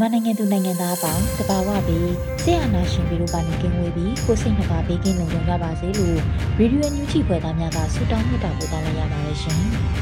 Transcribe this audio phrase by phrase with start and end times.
[0.00, 2.10] မြန်မာနိုင်ငံသူနိုင်ငံသားအပေါင်းတဘာဝပြီး
[2.42, 6.16] ဆရာနာရှင်ပြီးတော့ကနေကင်းဝေးပြီးကိုစိတ်နှပါဘေးကင်းလုံခြုံကြပါစေလို့
[6.58, 9.58] ရေဒီယိုညူချီဖွယ်သားများကဆုတောင်းမြတ်တာပို့သလိုက်ရပါတယ်ရှင်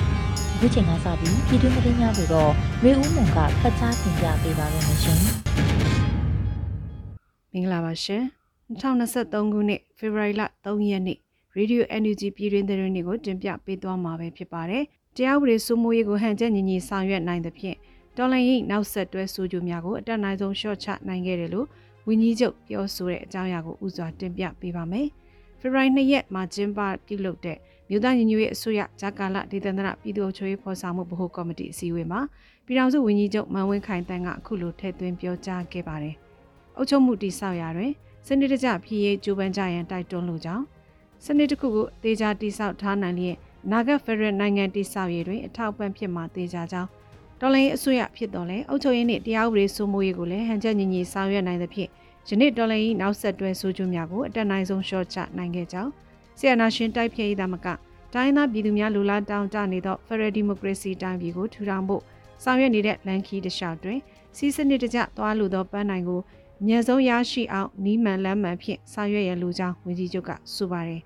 [0.54, 2.50] ။အခုချိန်ကစပြီးပြည်တွင်းသတင်းများကိုတော့
[2.84, 5.18] ရေဦးမွန်ကဖတ်ကြားတင်ပြပေးပါရမရှင်။
[7.52, 8.22] မင်္ဂလာပါရှင်။
[8.80, 11.18] 2023ခုနှစ်ဖေဖော်ဝါရီလ3ရက်နေ့
[11.56, 14.82] ရေဒီယို NUG ပြည်တွင်းသတင်းတွေကိုတင်ပြပေးသွားမှာပဲဖြစ်ပါတယ်။
[15.16, 17.76] တရားဥပဒေစိုးမိုးရေးကိုဟန်ချက်ညီညီဆောင်ရွက်နိုင်သဖြင့်
[18.16, 21.66] တော်လိုင်းရင်နောက်ဆက်တွဲဆိုကြများကိုအတက်နိုင်ဆုံးရှော့ချနိုင်ခဲ့တယ်လို့
[22.06, 25.06] ဝင်းကြီးချုပ်ပြောဆိုတဲ့အကြောင်းအရာကိုဥစွာတင်ပြပေးပါမယ်။
[25.60, 27.58] ဖေဖော်ဝါရီ2ရက်မှာကျင်းပပြုလုပ်တဲ့
[27.88, 32.20] မြို့သားညီညွတ်ရေးအစိုးရဂျာကာလဒေသန္တရပြည်သူ့အချုပ်ရေးဖော်ဆောင်မှုဗဟိုကော်မတီအစည်းအဝေးမှာ
[32.66, 36.14] ပြည်ထောင်စုဝန်ကြီးချုပ်မန်ဝင်းခိုင်တန်းကအခုလိုထည့်သွင်းပြောကြားခဲ့ပါတယ်။
[36.76, 37.92] အုပ်ချုပ်မှုတိဆောက်ရာတွင်
[38.26, 40.64] စနစ်တကျဖြစ်ရေးကြိုးပမ်းကြရန်တိုက်တွန်းလိုကြောင်း
[41.24, 43.36] စနစ်တစ်ခုကိုတေချာတိဆောက်ထားနိုင်လျက်
[43.70, 46.88] နာဂတ်ဖက်ဒရယ်နိုင်ငံတိဆောက်ရေးတွင်အထောက်ပံ့ဖြစ်မှာတေချာကြောင်း
[47.40, 51.90] တော်လိုင်းအစိုးရဖြစ်တော်လဲအုပ်ချုပ်ရေးနှင့်တရားဥပဒေစိုးမိုးရေးကိုလည်းဟန်ချက်ညီညီဆောင်ရွက်နိုင်သဖြင့်
[52.28, 55.90] ယနေ့တော်လိုင်းနောက်ဆက်တွဲဆိုးကျိုးများကိုအတက်နိုင်ဆုံးရှော့ချနိုင်ခဲ့ကြောင်း
[56.38, 57.66] ဆီယနာရှင်တိုက်ဖျက်ရေးသမက
[58.14, 62.02] တိုင်းသားပြည်သူများလူလားတောင်းတနေသော Federal Democracy တိုင်းပြည်ကိုထူထောင်ဖို့
[62.42, 63.98] ဆောင်ရွက်နေတဲ့လန်ခီတခြားတွင်
[64.36, 66.20] စီးစနစ်တကျသွားလိုသောပန်းနိုင်ကို
[66.60, 71.02] အမြင့်ဆုံးရရှိအောင်နီးမှန်လမ်းမှန်ဖြင့်ဆောင်ရွက်ရန်လိုကြောင်းဝန်ကြီးချုပ်ကဆိုပါတယ်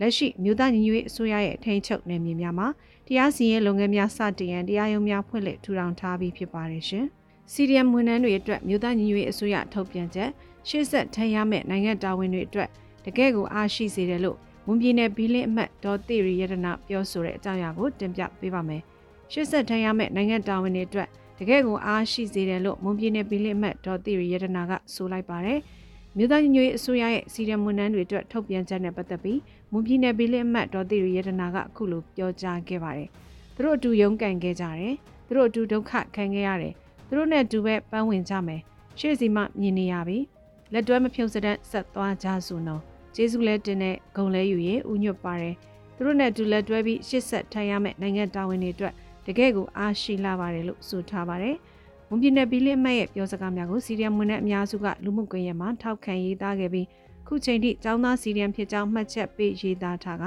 [0.00, 2.66] လက်ရှိမြို့သားညီညွတ်ရေးအစိုးရရဲ့ထိန်းချုပ်နယ်မြေများမှာ
[3.10, 7.04] တရားစီရင်လုပ်ငန်းများစတင်ရန်တရားရုံးများဖွင့်လှစ်ထူထောင်ထားပြီးဖြစ်ပါတယ်ရှင်။
[7.52, 10.30] CDM ဝန်ထမ်းတွေအတွက်မြို့သားညီညွတ်ရေးအစိုးရထုတ်ပြန်ချက်
[10.68, 12.68] ရှေ့ဆက်ထမ်းရမယ့်နိုင်ငံတာဝန်တွေအတွက်
[13.04, 14.36] တကယ့်ကိုအားရှိစေတယ်လို့
[14.66, 18.82] ဝန်ပြည်နယ်ဘီလင်းအမတ်ဒေါ်သီရီရတနာပြောဆိုတဲ့အကြောင်းအရာကိုတင်ပြပေးပါမယ်။
[19.32, 21.08] ရှေ့ဆက်ထမ်းရမယ့်နိုင်ငံတာဝန်တွေအတွက်
[21.38, 25.58] တကယ့်ကိုအားရှိစေတယ်လို့ဝန်ပြည်နယ်ဘီလင်းအမတ်ဒေါ်သီရီရတနာကဆိုလိုက်ပါတယ်။
[26.16, 29.40] မြို့သားညီညွတ်ရေးအစိုးရရဲ့စီရမွန်နန်းတွေအတွက်ထုတ်ပြန်ချက်နဲ့ပတ်သက်ပြီး
[29.72, 33.08] မွန်ပြည်နယ်ပြည်လင်းအမတ်ဒေါ်သီရရတနာကအခုလိုပြောကြားခဲ့ပါတယ်။
[33.54, 34.94] သူတို့အတူရုန်းကန်ခဲ့ကြတယ်။
[35.26, 36.74] သူတို့အတူဒုက္ခခံခဲ့ရတယ်။
[37.06, 38.60] သူတို့နဲ့အတူပဲပန်းဝင်ကြမယ်။
[38.98, 40.18] ရှေ့စီမှမြင်နေရပြီ။
[40.72, 42.82] လက်တွဲမဖြုံစတဲ့ဆက်သွားကြစို့နော်။
[43.14, 45.54] ကျေးဇူးလဲတင်တဲ့ဂုံလဲယူရင်ဥညွတ်ပါတယ်။
[45.94, 48.94] သူတို့နဲ့အတူလက်တွဲပြီးရှစ်ဆက်ထိုင်ရမယ့်နိုင်ငံတာဝန်တွေအတွက်
[49.26, 51.56] တကယ့်ကိုအားရှိလာပါတယ်လို့ဆိုထားပါတယ်။
[52.08, 56.86] မွန်ပြည်နယ်ပြည်လင်းမရဲ့ပြောစကားများကိုစီရီယံမွန်နဲ့အများစုကလူမှုကွန်ရက်မှာထောက်ခံရေးသားခဲ့ပြီး
[57.26, 60.24] ခုချိန်ထိចောင်းသားစီရီယံဖြစ်ကြောင်းမှတ်ချက်ပေးရေးသားထားက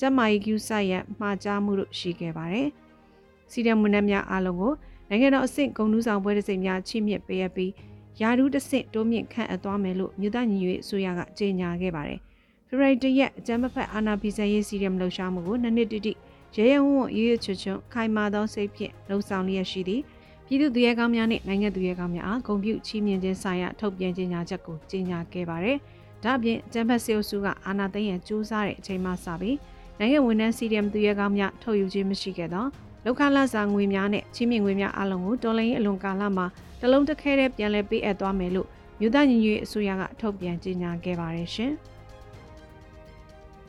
[0.00, 2.68] ကျမကြီးကျူဆိုင်ရမှားကြားမှုတို့ရှိခဲ့ပါတယ်။
[3.50, 4.72] စီရီယံမွန်နဲ့များအားလုံးကို
[5.08, 7.72] နိုင်ငံတော်အဆင့်ဂုဏ်ထူးဆောင်ပွဲတစ်စိမ်များချီးမြှင့်ပေးရပြီး
[8.20, 12.18] ယာဒူးတစ်ဆင့်တိုးမြင့်ခန့်အပ်သွားမယ်လို့မြို့သားညီညွတ်ရေးအစိုးရကကြေညာခဲ့ပါတယ်။
[12.68, 16.12] ဖေဖော်ဝါရီတရက်အကြမ်းဖက်အာဏာဖီဆန်ရေးစီရီယံလှုပ်ရှားမှုကိုနှစ်နှစ်တိတိ
[16.56, 20.02] ရဲရဲဝံ့ဝံ့ရေးရချွချွခိုင်မာသောစိတ်ဖြင့်လှုံ့ဆော်လျက်ရှိသည်။
[20.46, 25.76] ပြည်သူ့သူရဲကောင်းများနဲ့နိုင်ငံသူရဲကောင်းများအားဂုဏ်ပြုချီးမြှင့်ခြင်းဆိုင်ရာထုတ်ပြန်ကြေညာချက်ကိုကြေညာခဲ့ပါတယ်။
[26.24, 29.56] ဒါ့အပြင်ကျန်းဖက်စေအုပ်စုကအာဏာသိမ်းရန်ကြိုးစားတဲ့အချိန်မှစပြီး
[29.98, 32.64] နိုင်ငံဝန်ထမ်း CDM သူရဲကောင်းများထုတ်ယူခြင်းမရှိခဲ့သော
[33.04, 36.46] လောက်ခလာစာငွေများနဲ့ချီးမြှင့်ငွေများအလုံးကိုတော်လိုင်းအလွန်ကာလမှာ
[36.80, 38.68] တလုံးတစ်ခဲတည်းပြန်လည်ပေးအပ်သွားမယ်လို့
[39.00, 41.72] မြို့သားညီညွတ်ရေးအစိုးရကထုတ်ပြန်ကြေညာခဲ့ပါတယ်ရှင်။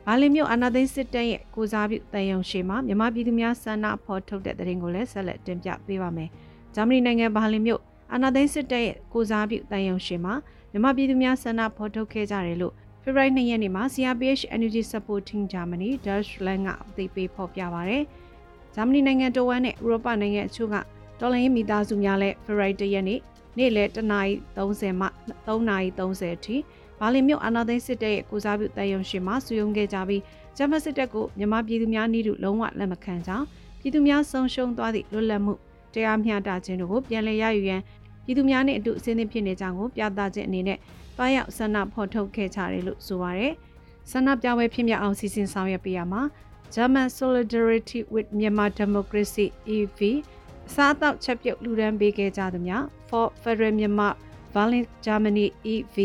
[0.05, 6.29] ဘာလင်မြို့အာနာသိန်းစစ်တပ်ရဲ့ကိုစားပြုတန်ယုံရှိမှာမြမပြည်သူများဆန္ဒဖော်ထုတ်တဲ့တဲ့ရင်ကိုလည်းဆက်လက်တင်ပြပေးပါမယ်။
[6.79, 7.81] ဂျာမနီနိုင်ငံဘာလင်မြို့
[8.13, 10.33] အာနာသိန်းစစ်တပ်ရဲ့ကိုစားပြုတန်ယုံရှင်မှာ
[10.71, 18.03] မြန်မာပြည်သူများဆန္ဒဖော်ထုတ်ခဲ့ကြတယ်လို့ဖေဖော်ဝါရီ2ရက်နေ့မှာ CRPH Energy Supporting Germany Deutschland ကအသိပေးဖော်ပြပါရယ်
[18.75, 20.75] ဂျာမနီနိုင်ငံတဝမ်းနဲ့ဥရောပနိုင်ငံအချို့က
[21.19, 23.19] တော်လိုင်းမိသားစုများလည်းဖေဖော်ဝါရီ1ရက်နေ့
[23.57, 25.07] နေ့လယ်1:30မှ
[25.47, 26.55] 3:30အထိ
[26.99, 30.21] ဘာလင်မြို့အာနာသိန်းစစ်တပ်ရဲ့ကိုစားပြုတန်ယုံရှင်မှာစုယုံခဲ့ကြပြီး
[30.57, 33.45] ဂျမစစ်တပ်ကိုမြန်မာပြည်သူများနှိတုလုံးဝလက်မခံကြောင်း
[33.79, 35.53] ပြည်သူများဆုံးရှုံးသွားသည့်လွတ်လပ်မှု
[35.93, 37.81] တရားမျှတခြင်းတို့ကိုပြန်လည်ရယူရန်
[38.23, 40.77] ပြည်သူများနှင့်အတူအစင်းသင့်ဖြစ်နေကြောင်းကိုပြသခြင်းအနေနဲ့
[41.17, 43.53] တွားရောက်ဆန္ဒဖော်ထုတ်ခဲ့ကြတယ်လို့ဆိုပါရယ်
[44.11, 46.21] ဆန္ဒပြပွဲဖြစ်မြောက်အောင်စီစဉ်ဆောင်ရွက်ပေးရမှာ
[46.73, 49.45] German Solidarity with Myanmar Democracy
[49.75, 49.99] EV
[50.67, 54.13] အစားအသောက်ချက်ပြုတ်လူဒန်းပေးခဲ့ကြသူများ For Federal Myanmar
[54.53, 55.97] Violent Germany EV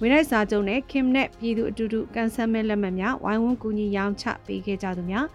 [0.00, 5.26] ဝိရိုက်စာချုပ်နဲ့ခင်နဲ့ပြည်သူအတူတူကန်ဆယ်မဲ့လက်မှတ်များဝိုင်းဝန်းကူညီရောင်းချပေးခဲ့ကြသူများ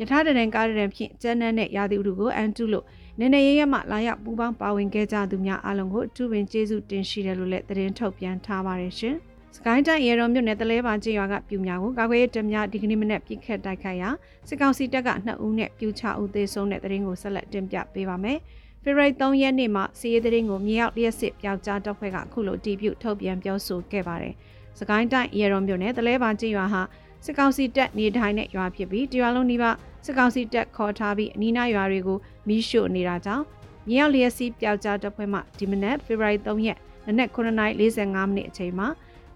[0.00, 2.84] ယထာတရန်ကားရန်ဖြင့်ကျန်းနှန်းနဲ့ရာသီဥတုကိုအန်တုလို့
[3.20, 9.14] နည်းနည်းရရမှလာရောက်ပူးပေါင်းပါဝင်ခဲ့ကြသူများအားလုံးကိုအထူးပင်ကျေးဇူးတင်ရှိတယ်လို့လည်းသတင်းထုတ်ပြန်ထားပါတယ်ရှင်။
[9.56, 14.10] စကိုင်းတိုင်းရေတော်မြို့နယ်တလဲပါကျေးရွာကပြူများကိုကာကွယ်ရေးတပ်များဒီကနေ့မနေ့ပြစ်ခတ်တိုက်ခိုက်ရာ
[14.48, 18.38] စစ်ကောင်စီတပ်က2ဦးနဲ့ပြူ6ဦးသေဆုံးတဲ့သတင်းကိုဆက်လက်တင်ပြပေးပါမယ်။
[18.82, 24.34] ဖေဖော်ဝါရီ3ရက်နေ့မှာစီးရဲသတင်းကိုမြေရောက်လျက်စစ်ပြောက်ကြားတပ်ဖွဲ့ကအခုလိုတီးပြုတ်ထုတ်ပြန်ပြောဆိုခဲ့ပါတယ်။
[24.78, 26.82] စကိုင်းတိုင်းရေတော်မြို့နယ်တလဲပါကျေးရွာဟာ
[27.24, 33.44] စစ်ကောင်စီတပ်နေထိုင်တဲ့ရွာဖြစ်ပြီးတရွာလုံးနီးပါးစစ်ကောင်စီတပ်ခေါ်ထားပြီးအနီးနားရွာတွေကို မီးရှို့နေတာကြောင့်
[33.88, 38.88] မြေရောက်လျက်စီးပြောက်ကြားတပ်ဖွဲ့မှဒီမနက်ဖေဖော်ဝါရီ3ရက်နနက်9:45မိနစ်အချိန်မှာ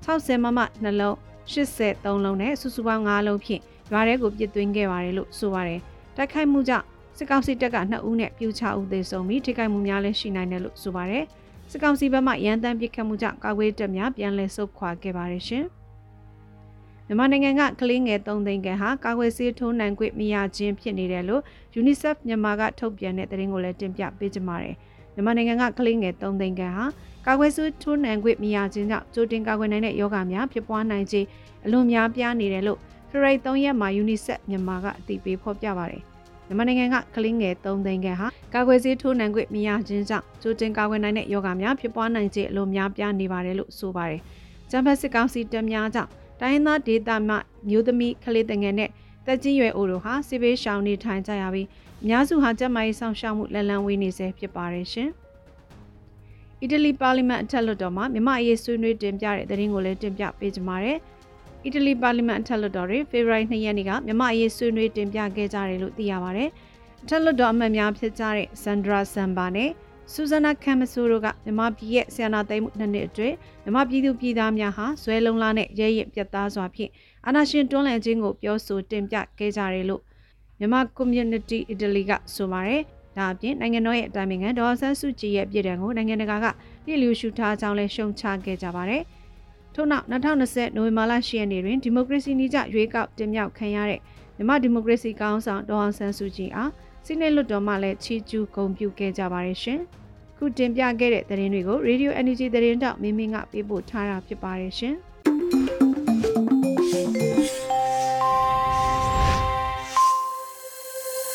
[0.04, 1.16] 60မမနှလုံး
[1.52, 3.62] 83လုံးနဲ့စုစုပေါင်း9လုံးဖြင့်
[3.92, 5.80] ရွာထဲကိုပြစ်သွင်းခဲ့ပါတယ်လို့ဆိုပါတယ်။
[6.16, 6.86] တိုက်ခိုက်မှုကြောင့်
[7.16, 11.24] စစ်ကောင်စီတပ်က2ဦးနဲ့ပြူ6ဦးသေဆုံးပြီးထိခိုက်မှုများလည်းရှိနိုင်တယ်လို့ဆိုပါတယ်။
[11.70, 15.64] စစ်ကောင်စီဘက်မှရန်တမ်းပစ်ခတ်မှုကြောင့်ကာကွယ်တပ်များပြန်လည်ဆုတ်ခွာခဲ့ပါတယ်ရှင်။
[17.10, 21.42] မြန်မာနိုင်ငံကကလေးငယ်3သိန်းခန့်ဟာကာကွယ်ဆေးထိုးနှံခွင့်မရခြင်းဖြစ်နေတယ်လို့
[21.80, 24.74] UNICEF မြန်မာကထုတ်ပြန်တဲ့သတင်းကိုလည်းတင်ပြပေးကြပါမယ်။
[25.14, 26.84] မြန်မာနိုင်ငံကကလေးငယ်3သိန်းခန့်ဟာ
[27.26, 31.26] ကာကွယ်ဆေးထိုးနှံခွင့်မရခြင်းကြောင့်ကြိုတင်ကာကွယ်နိုင်တဲ့ယောဂများဖြစ်ပွားနိုင်ခြင်း
[31.64, 32.78] အလွန်များပြားနေတယ်လို့
[33.10, 36.02] ဖေဖော်ဝါရီ3ရက်မှာ UNICEF မြန်မာကအသိပေးဖော်ပြပါတယ်။
[36.46, 44.20] မြန်မာနိုင်ငံကကလေးငယ်3သိန်းခန့်ဟာကာကွယ်ဆေးထိုးနှံခွင့်မရခြင်းကြောင့်ကြိုတင်ကာကွယ်နိုင်တဲ့ယောဂများဖြစ်ပွားနိုင်ခြင်းအလွန်များပြားနေပါတယ်လို့ဆိုပါတယ်။
[44.70, 47.36] ဂျမ်ဘတ်စစ်ကောင်စီတပ်များကြောင့် တိုင်းရင်းသားဒေသမှ
[47.68, 48.90] မျိုးသမီးကလေးတငယ်နဲ့
[49.26, 51.66] တက်ကြီးရွယ်အိုတို့ဟာစစ်ဘေးရှောင်နေထိုင်ကြရပြီး
[52.02, 55.10] အများစုဟာကျန်းမာရေးဆောင်ရှောက်မှုလက်လန်းဝေးနေဆဲဖြစ်ပါတယ်ရှင်။
[56.62, 60.98] အီတလီပါလီမန်အထက်လွှတ်တော်မှာမြန်မာအရေးဆွေးနွေးတင်ပြတဲ့သတင်းကိုလည်းတင်ပြပေးကြပါမယ်။
[61.64, 66.48] အီတလီပါလီမန်အထက်လွှတ်တော်တွင်ဖေဖော်ဝါရီ2ရက်နေ့ကမြန်မာအရေးဆွေးနွေးတင်ပြခဲ့ကြတယ်လို့သိရပါတယ်။
[67.02, 69.70] အထက်လွှတ်တော်အမတ်များဖြစ်ကြတဲ့ဆန်ဒရာဆမ်ဘာနဲ့
[70.12, 76.90] ဆူဇနာကမ်မဆူတို့ကမြမပြည်ရဲ့ဆီယနာသိမ်းမှုနှစ်နှစ်အတွင်းမြမပြည်သူပြည်သားများဟာဇွဲလုံးလားနဲ့ရဲရင်ပြတ်သားစွာဖြင့်
[77.26, 80.02] အာနာရှင်တွန်းလှန်ခြင်းကိုပြောဆိုတင်ပြခဲ့ကြတယ်လို့
[80.58, 82.82] မြမ community Italy ကဆိုပါတယ်။
[83.16, 86.46] ဒါအပြင်နိုင်ငံတော်ရဲ့အတိုင်းအငံဒေါ်ဆန်းစုကြည်ရဲ့ပြည်ထောင်ကိုနိုင်ငံတကာက
[86.84, 89.02] ပြည်လူရှုထားကြောင်းလဲရှုံချခဲ့ကြပါတယ်။
[89.74, 94.00] ထို့နောက်2020နိုဝင်ဘာလ10ရက်နေ့တွင်ဒီမိုကရေစီနည်းကျရွေးကောက်တင်မြှောက်ခံရတဲ့
[94.36, 96.70] မြမဒီမိုကရေစီကောင်ဆောင်ဒေါ်အောင်ဆန်းစုကြည်အား
[97.06, 99.80] စိနေလွတ်တော်မှလည်းချီကျူးဂုဏ်ပြုခဲ့ကြပါတယ်ရှင်။
[100.36, 104.94] ခုတင်ပြခဲ့တဲ့သတင်းတွေကို Radio Energy သတင်းတောက်မင်းမင်းကပေးပို့ထားတာဖြစ်ပါတယ်ရှင်။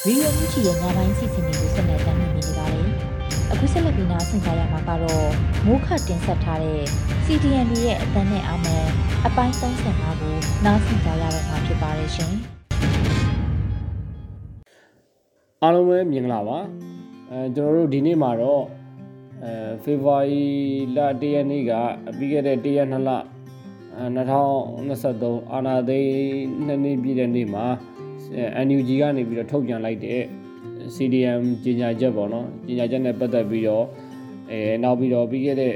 [0.06, 2.88] ရီယိုမြချီရဲ့ညပိုင်းစီစဉ်တွေကိုဆက်လက်တင်ပြနေပါတယ်။
[3.51, 5.29] အခုဆက်လက်ပြီးနားဆင်ကြရမှာကတော့
[5.65, 6.83] မိုးခတ်တင်ဆက်ထားတဲ့
[7.25, 8.88] CDN ရဲ့အတန်းနဲ့အမှန်
[9.25, 10.35] အပိုင်း35ကို
[10.65, 12.35] နားဆင်ကြရတော့မှာဖြစ်ပါတယ်ရှင်။
[15.63, 16.57] အားလုံးပဲမြင်လာပါ။
[17.31, 18.63] အဲကျွန်တော်တို့ဒီနေ့မှာတော့
[19.43, 19.51] အဲ
[19.83, 20.43] ဖေဖော်ဝါရီ
[20.95, 21.71] လ၁ရက်နေ့က
[22.17, 26.11] ပြီးခဲ့တဲ့၁ရက်2လ2023အာနာသိန်း
[26.65, 27.65] နှစ်နှစ်ပြည့်တဲ့နေ့မှာ
[28.67, 30.21] NUG ကနေပြီးတော့ထုတ်ပြန်လိုက်တဲ့
[30.95, 33.85] CDM ကြီးညာချက်ပေါ့နော်ကြီးညာချက်နဲ့ပတ်သက်ပြီးတော့
[34.51, 35.73] အဲနောက်ပြီးတော့ပြီးခဲ့တဲ့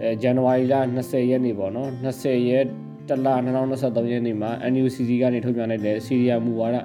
[0.00, 2.64] အဲဇန်နဝါရီလ20ရက်နေ့ပေါ့နော်20ရက်
[3.08, 3.26] တလ
[3.68, 6.76] 2023ရက်နေ့မှာ NUCC ကနေထုတ်ပြန်လိုက်တဲ့ CDM မူဝါဒ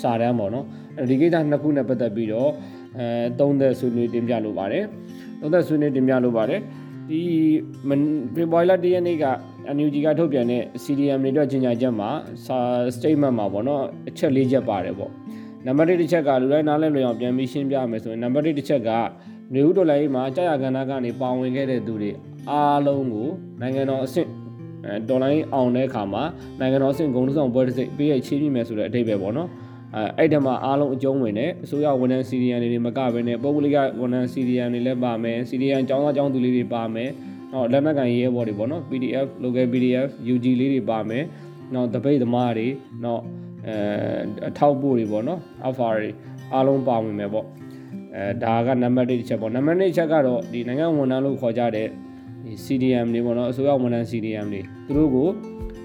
[0.00, 0.70] စာတမ်းပေါ့နော်အဲ
[1.08, 2.50] ဒီကိစ္စနှစ်ခုနဲ့ပတ်သက်ပြီးတော့
[2.98, 3.06] အဲ
[3.38, 4.84] သုံးသက်ဆွေးနွေးတင်ပြလိုပါတယ်
[5.40, 6.60] သုံးသက်ဆွေးနွေးတင်ပြလိုပါတယ်
[7.10, 7.20] ဒီ
[8.34, 9.26] ဖေဖော်ဝါရီလ၁ရက်နေ့က
[9.76, 12.10] NUG ကထုတ်ပြန်တဲ့ CDM တွေအတွက်ကြီးညာချက်မှာ
[12.46, 12.58] စာ
[12.96, 15.10] statement မှာပေါ့နော်အချက်၄ချက်ပါတယ်ပေါ့
[15.66, 18.90] နံပါတ်1တစ်ချက်ကလူတိုင်းနားလည်လွယ်အောင်ပြန်ပြီးရှင်းပြမယ်ဆိုရင်နံပါတ်1တစ်ချက်က
[19.54, 22.10] နေဦးတော်လိုင်းမှာကြာရကဏ္ဍကနေပါဝင်ခဲ့တဲ့သူတွေ
[22.50, 23.28] အားလုံးကို
[23.60, 24.28] နိုင်ငံတော်အဆင့်
[24.84, 26.22] အဲဒေါ်လာအောင်တဲ့အခါမှာ
[26.60, 29.48] နိုင်ငံတော်အဆင့်ဂုဏ်ဆောင်ပွဲတစ်စိတ်ပေးရချီးမြှင့်မယ်ဆိုတဲ့အဓိပ္ပာယ်ပေါ့နော်
[29.94, 37.10] အဲအဲ့တမှာအားလုံးအကျုံးဝင်တယ်အစိုးရဝန်ထမ်း CDN တွေမကဘဲနဲ့ပုဂ္ဂလိကဝန်ထမ်း CDN တွေလည်းပါမယ် CDN ကျောင်းသားကျောင်းသူလေးတွေပါမယ်
[37.52, 41.24] နော်လက်နက်ကန်ရဲဘော်တွေပေါ့နော် PDF local PDF UG လေးတွေပါမယ်
[41.74, 42.68] နော်တပိတ်သမားတွေ
[43.04, 43.20] နော်
[43.66, 43.74] အဲ
[44.48, 46.08] အထောက်ပို့တွေပေါ့နော် alpha တွေ
[46.52, 47.46] အားလုံးပါဝင်မယ်ပေါ့
[48.14, 51.88] အဲဒါကနံပါတ်1တစ်ချက်ပေါ့နံပါတ်2ချက်ကတော့ဒီနိုင်ငံဝန်ထမ်းလို့ခေါ်ကြတဲ့
[52.64, 55.28] CDM တွေပေါ့နော်အစိုးရဝန်ထမ်း CDM တွေသူတို့ကို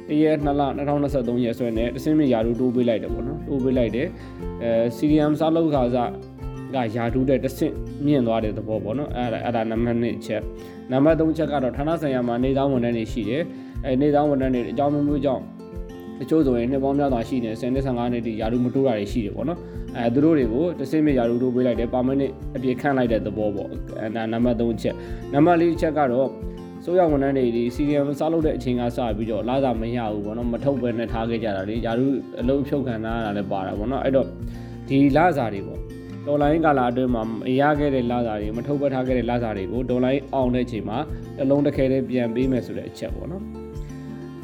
[0.10, 0.62] တရက်2လ
[1.02, 4.08] 2023ရက်ဆွဲနဲ့တစင်းမြရာထူးတိုးပေးလိုက်တယ်ပေါ့နော်တိုးပေးလိုက်တယ်
[4.64, 6.12] အဲ CDM စားလောက်ခါစား
[6.76, 7.74] ကယာထူးတဲ့တဆင့်
[8.06, 10.42] မြင့်သွားတဲ့သဘောပေါ့နော်အဲ့ဒါအဲ့ဒါနံပါတ်1ချက်
[10.92, 13.44] နံပါတ်3ချက်ကတော့ဌာနဆိုင်ရာမှာနေသားဝန်ထမ်းတွေရှိတယ်
[13.86, 15.44] အဲနေသားဝန်ထမ်းတွေအကြောင်းမျိုးမျိုးကြောင့်
[16.20, 19.60] တချို့ဆိုရင်နှစ်ပေါင်းများစွာရှိနေ10နှစ်15နှစ်တိယာထူးမတိုးတာတွေရှိတယ်ပေါ့နော်
[19.98, 24.96] အဲသူတို့တွေကိုတဆင့်မြယာထူးတိုးပေးလိုက်တယ်ပါမနစ်အပြည့်ခန့်လိုက်တဲ့သဘောပေါ့အဲဒါနံပါတ်3ချက်
[25.34, 26.28] နံပါတ်4ချက်ကတော့
[26.90, 32.08] စဆိုရဝန်ထမ်းတွေဒီ CDM စားလုပ်တဲ့အချိန်ကစပြီးတော့လာစာမရဘူးပေါ့နော်မထုတ်ဘဲနဲ့ထားခဲ့ကြတာလေယာရု
[32.42, 34.28] အလုံးဖြုတ်ခံထားရတာလည်းပါတာပေါ့နော်အဲ့တော့
[34.90, 35.80] ဒီလာစာတွေပေါ့
[36.26, 37.32] ဒေါ်လာရင်းကာလာအတွင်းမှာမ
[37.62, 40.98] ရခဲ့တဲ့လာစာတွေမထုတ်ဘဲထားခဲ့တဲ့လာစာတွေကိုဒေါ်လာရင်းအောင်တဲ့အချိန်မှာ
[41.38, 43.44] တစ်လုံးတစ်ခဲတည်းပြန်ပေးမယ်ဆိုတဲ့အချက်ပေါ့နော်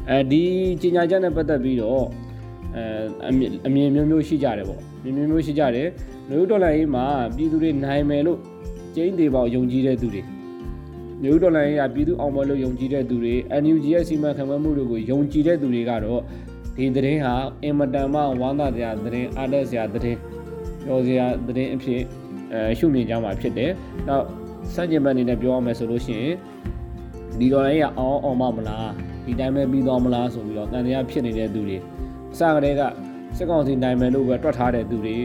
[0.09, 0.41] အဲဒီ
[0.81, 2.03] ကြီးညာချက်နဲ့ပတ်သက်ပြီးတော့
[2.75, 2.83] အဲ
[3.67, 5.87] အမြင်မျိုးမျိုးရှိကြတယ်ပေါ့မြင်မျိုးမျိုးရှိကြတယ်
[6.29, 8.39] လူဒေါ်လာရင်းမှာပြည်သူတွေနိုင်မယ်လို့
[8.95, 10.34] ကျင်းသေးပေါယုံကြည်တဲ့သူတွေ
[11.23, 16.21] မျိုးဒေါ်လာရင်းကပြည်သူအောင်မလို့ယုံကြည်တဲ့သူတွေ NUG ရဲ့စီမံခန့်ခွဲမှုတွေကိုယုံကြည်တဲ့သူတွေကတော့
[16.75, 20.19] ဒီသတင်းဟာအင်မတန်မှဝမ်းသာစရာသတင်းအားတက်စရာသတင်း
[20.85, 22.01] ပြောစရာသတင်းအဖြစ်
[22.53, 23.71] အဲရှုမြင်ကြမှာဖြစ်တယ်။
[24.07, 24.25] နောက်
[24.73, 26.35] စัจ jin ဘက်အနေနဲ့ပြောရမယ်ဆိုလို့ရှိရင်
[27.39, 28.89] ဒီဒေါ်လာရင်းကအောင်အောင်မမလား
[29.25, 31.77] ဒီတိုင်းပဲပြီးသွားမလားဆိုပြီးတော့တန်တရားဖြစ်နေတဲ့သူတွေ
[32.33, 32.81] အစကတည်းက
[33.37, 35.15] စစ်ကောင်စီနိုင်မယ်လို့ပဲတွက်ထားတဲ့သူတွေ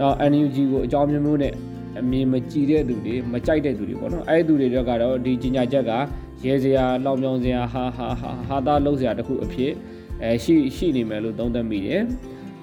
[0.00, 1.54] နောက် NUG ကိုအကြောင်းမျိုးမျိုးနဲ့
[1.98, 5.92] အမြင်မကြည်တဲ့သူတွေမကြိုက်တဲ့သူတွေပေါ့နော်အဲ့ဒီသူတွေတော့ကတော့ဒီကြီးညာချက်က
[6.44, 9.72] ရဲစရာလောင်ပြောင်စရာဟာဟာဟာဟာသားလုံးစရာတခုအဖြစ်
[10.22, 12.02] အဲရှိရှိနေမယ်လို့သုံးသပ်မိတယ်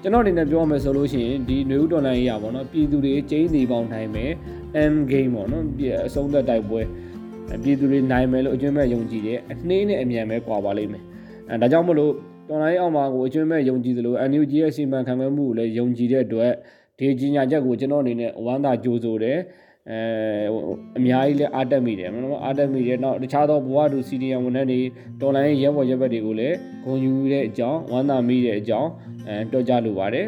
[0.02, 4.30] ကျွန်တော်အနေနဲ့ပြောမယ်ဆိုလို့ရှိရင်ဒီနယူးဒေါ်လာရေးရပါတော့ပြည်သူတွေကျင်းစီပေါင်းနိုင်မယ်
[4.82, 5.64] end game ပေါ့နော်
[6.06, 6.80] အဆုံးသက်တိုက်ပွဲ
[7.62, 11.02] ပြည်သူတွေနိုင်မယ်လို့အကျွမ်းမဲ့ယုံကြည်တယ်အနှင်းနဲ့အမြန်ပဲကွာပါလိမ့်မယ်
[11.50, 12.12] အဲဒါကြောင့်မလို့
[12.48, 16.52] တော်လိုင်းအောင်မှာကိုအကျွမ်းမဲ့ယုံကြည်သလို NUG ရဲ့စီမံခန့်ခွဲမှုကိုလည်းယုံကြည်တဲ့အတွက်
[16.98, 19.38] ဒီကြီးညာချက်ကိုကျွန်တော်အနေနဲ့ဝမ်းသာကြိုးဆိုတယ်
[19.90, 19.98] အဲ
[20.98, 24.80] အများကြီးလည်းအားတက်မိတယ်နော်အားတက်မိတယ်နောက်တခြားသောဘဝတူ CDM ဝန်ထမ်းတွေ
[25.20, 28.90] တော်လိုင်းရဲဘော်ရဲဘက်တွေကိုလည်းဂုဏ်ယူတဲ့အကြောင်းဝမ်းသာမိတဲ့အကြောင်း
[29.28, 30.26] အဲပြောကြားလိုပါတယ်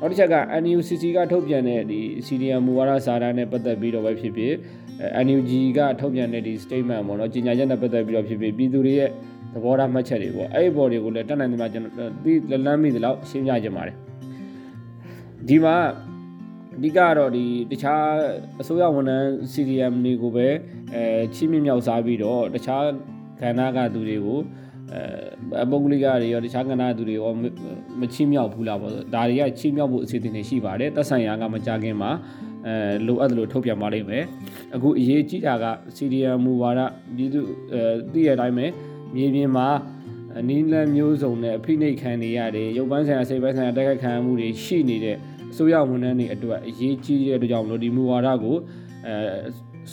[0.00, 4.54] နောက်တစ်ချက်က NUCC ကထုတ်ပြန်တဲ့ဒီ CDM မူဝါဒစာတမ်းနဲ့ပတ်သက်ပြီးတော့ပဲဖြစ်ဖြစ်
[5.26, 9.10] NUG ကထုတ်ပြန်တဲ့ဒီ statement ပေါ့နော်ကြီးညာချက်နဲ့ပတ်သက်ပြီးတော့ဖြစ်ဖြစ်ပြည်သူတွေရဲ့
[9.54, 12.32] သဘောထားမှတ်ချက်တွေပေါ့အဲ့ဒီဘော်တွေကိုလည်းတက်နိုင်တယ်မှာကျွန်တော်ဒီ
[12.66, 14.09] လမ်းမိသလောက်ရှင်းပြကြပါတယ်
[15.48, 15.76] ဒီမှာ
[16.76, 18.04] အဓိကတော့ဒီတခြား
[18.60, 20.46] အစိုးရဝန်ထမ်း CDM တွေကိုပဲ
[20.94, 21.02] အဲ
[21.34, 22.84] ချီးမြှင့်မြောက်စားပြီးတော့တခြား
[23.40, 24.38] ကဏ္ဍကသူတွေကို
[25.58, 27.32] အဲပုဂ္ဂလိကတွေရောတခြားကဏ္ဍသူတွေရော
[28.00, 32.10] မချီးမြှောက်ဘူးလားပေါ့ဒါတွေကချီးမြှောက်ဖို့အစီအစဉ်တွေရှိပါတယ်သက်ဆိုင်ရာကမကြခင်မှာ
[32.66, 32.74] အဲ
[33.06, 34.24] လိုအပ်တယ်လို့ထုတ်ပြန်ပါလိမ့်မယ်
[34.74, 35.66] အခုအရေးကြီးတာက
[35.96, 36.80] CDM မူဝါဒ
[37.16, 37.40] ပြည်သူ
[37.72, 37.82] အဲ
[38.12, 38.66] သိရတိုင်းပဲ
[39.14, 39.68] မြေပြင်မှာ
[40.38, 45.16] အနည်းလမ်းမျိုးစုံနဲ့အဖိနှိတ်ခံနေရတယ်ရုပ်ပန်းဆိုင်ရာစိတ်ပိုင်းဆိုင်ရာတိုက်ခိုက်ခံမှုတွေရှိနေတဲ့
[45.52, 48.56] အစိုးရဝန်ထမ်းတွေအတွက်အရေးကြီးတဲ့အတွက်ကြောင့်မလို့ဒီမူဝါဒကို
[49.06, 49.14] အဲ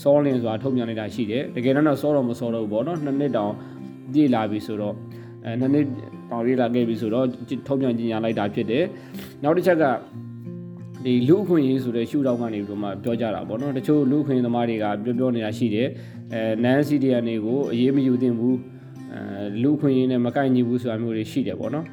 [0.02, 3.54] စောလင်စွာထုတ်ပြန်နေတာရှိတယ်တကယ်တော့စောတော့မစောတော့ဘူးပေါ့နော်နှစ်နှစ်တောင်
[4.14, 4.96] ပြည့်လာပြီဆိုတော့
[5.46, 5.86] အဲနှစ်နှစ်
[6.32, 7.26] တောင်ပြည့်လာခဲ့ပြီဆိုတော့
[7.68, 8.84] ထုတ်ပြန်ကြေညာလိုက်တာဖြစ်တယ်
[9.44, 9.84] နောက်တစ်ချက်က
[11.06, 15.88] ဒီလူအခွင့်အရေးဆိုတဲ့ရှုထောင့်ကနေပြီးတော့မှပြောကြတာပေါ့နော်တချို့လူအခွင့်သမားတွေကပြောပြောနေတာရှိတယ်
[16.34, 18.58] အဲနန်စီဒီယန်တွေကိုအရေးမယူသင့်ဘူး
[19.14, 19.22] အဲ
[19.62, 21.86] လူအခွင့်အရေးနဲ့မကိုက်ညီဘူးဆိုတာမျိုးတွေရှိတယ်ပေါ့နော်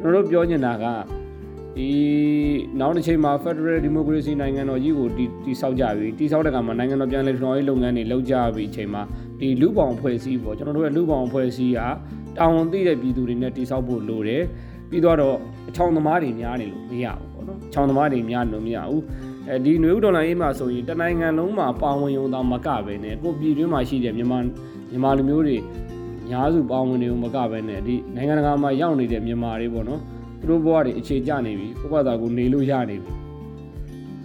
[0.00, 0.84] ကျွန်တော်တို့ပြောနေတာက
[1.78, 1.90] ဒီ
[2.80, 5.08] နောက်တစ်ချိန်မှာ Federal Democracy နိုင်ငံတော်ကြီးကို
[5.44, 9.02] တီဆောက်ကြပြီတီဆောက်တဲ့ကမှာနိုင်ငံတော်ပြန်လည်ထူထောင်ရေးလုပ်ငန်းတွေလုပ်ကြပြီအချိန်မှာ
[9.40, 11.80] ဒီလူပောင်ဖွဲ့စည်းပေါ့ကျွန်တော်တို့ရဲ့လူပောင်ဖွဲ့စည်းက
[12.36, 14.42] တာဝန်သိတဲ့ပြည်သူတွေနဲ့တီဆောက်ဖို့လိုတယ်
[14.90, 15.16] ပြီးတော့
[15.68, 19.02] အချောင်သမားတွေများနေလို့မရဘူးပေါ့နော်ချောင်သမားတွေများနေလို့မရဘူး
[19.48, 24.38] အဲဒီနွေဦးဒေါ်လာရေးမှာဆိုရင်တနိုင်ငံလုံးမှာပါဝင်ရုံတော့မကပဲနဲ့ကိုပြည်တွင်းမှာရှိတဲ့မြန်မာ
[24.90, 25.56] မြန်မာလူမျိုးတွေ
[26.28, 30.00] များစုပါဝင်နေုံမကပဲနဲ့ဒီနိုင်ငံတကာမှာရောက်နေတဲ့မြန်မာတွေပေါ့နော်
[30.40, 33.12] သူတို့ဘဝတွေအခြေကျနေပြီကိုယ့်ဘာသာကိုနေလို့ရနေပြီ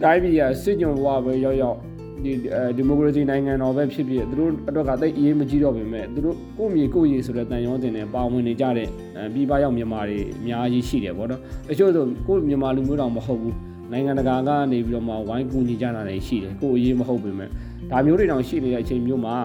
[0.04, 1.78] တိုင်းပြည်ကစစ်ကြုံဘဝပဲရောက်ရောက်
[2.24, 2.32] ဒီ
[2.78, 8.88] ဒီမိုကရေစီနိုင်ငံတော်ပဲဖြစ်ဖြစ်သူတို့အတွက်ကတိတ်အေးမကြီးတော့ပေမဲ့သူတို့ကိုမြေကိုရေဆိုတဲ့တန်ရုံးတင်နဲ့ပါဝင်နေကြတဲ့
[9.34, 13.56] ပြည်ပရောက်မြန်မာတွေအများကြီးရှိတယ်ဗောနော်တချို့ဆိုကိုမြန်မာလူမျိုးတော်မဟုတ်ဘူး
[13.92, 17.50] နိုင်ငံတကာကနေပြီးတော့မှဝိုင်းကူညီကြတာလည်းရှိတယ်ကိုအရေးမဟုတ်ပေမဲ့
[17.92, 19.36] ဒါမျိုးတွေတောင်ရှိနေတဲ့အချိန်မျိုးမှာ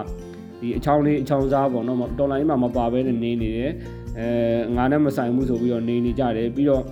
[0.61, 3.71] ဒီအချောင်းလေးအချောင်းစားပေါ့နော်တော်လိုင်းမှာမပါဘဲနဲ့နေနေတယ်
[4.19, 4.29] အဲ
[4.75, 6.83] ငါနဲ့မဆိုင်ဘူးဆိုပြီးတော့နေနေကြတယ်ပြီးတော့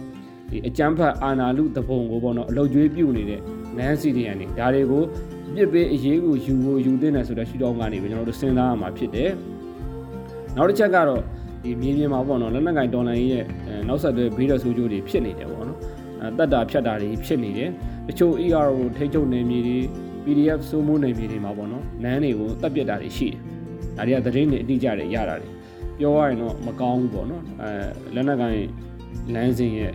[0.49, 3.41] ဒီအကျန်းဖတ်အာနာလူတပုံကိုပေါ့နော်အလုတ်ကျွေးပြုတ်နေတဲ့
[3.77, 5.03] နန်းစီဒီယန်တွေဒါတွေကို
[5.55, 9.31] ပြစ်ပေးအရေးကိုယူကိုယူတင်တယ်ဆိုတဲ့ရှုထောင့်ကနေပြီးကျွန်တော်တို့စဉ်းစားရမှာဖြစ်တယ်
[10.55, 11.21] နောက်တစ်ချက်ကတော့
[11.63, 13.43] ဒီမြေပြင်မှာပေါ့နော်လက်နက်ကင်ဒေါ်လာရဲ့
[13.87, 15.79] နောက်ဆက်တွဲဘေးရဆိုးကျိုးတွေဖြစ်နေတယ်ပေါ့နော်
[16.21, 17.69] အဲတက်တာဖြတ်တာတွေဖြစ်နေတယ်
[18.07, 19.77] တချို့ ER ကိုထိချုပ်နေမြေတွေ
[20.23, 23.37] PDF စိုးမိုးနေမြေတွေမှာပေါ့နော်နန်းတွေကိုတက်ပြစ်တာတွေရှိတယ်
[23.97, 25.49] ဒါတွေကသတင်းတွေအတိအကျတွေရတာတွေ
[25.99, 27.69] ပြောရရင်တော့မကောင်းဘူးပေါ့နော်အဲ
[28.15, 28.53] လက်နက်ကင်
[29.33, 29.93] လမ်းစဉ်ရဲ့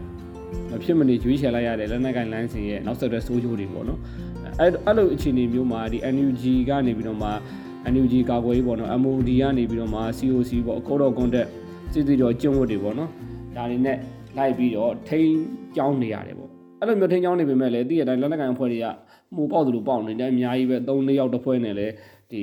[0.71, 4.01] မဖြစ်မနေကျွေးချယ်လိုက်ရတဲ့လက်နက်ကင်လမ်းစဉ်ရဲ့နောက်ဆက်တွဲဆိုးကျိုးတွေပေါ့နော်
[4.61, 7.31] အဲအဲ့လိုအခြေအနေမျိုးမှာဒီ NUG ကနေပြီးတော့မှ
[7.93, 11.49] NUG ကာကွယ်ရေးပေါ့နော် MOD ကနေပြီးတော့မှ COC ပေါ့ Code of Conduct
[11.93, 13.11] စစ်တီတော်ကျင့်ဝတ်တွေပေါ့နော်
[13.57, 13.97] ဒါတွေနဲ့
[14.37, 15.39] လိုက်ပြီးတော့ထိန်း
[15.77, 18.87] ကြောင်းနေရတယ်ပေါ့အဲ့လိုမျိုးထိန်းကြောင်းနေပေမဲ့လည်းတည့်ရတိုင်းလက်နက်ကန်အဖွဲ့တွေက
[19.35, 21.93] မှုပေါက်တယ်လို့ပေါက်နေတယ်အများကြီးပဲ၃၄ယောက်တစ်ဖွဲ့နဲ့လည်း
[22.33, 22.43] ဒီ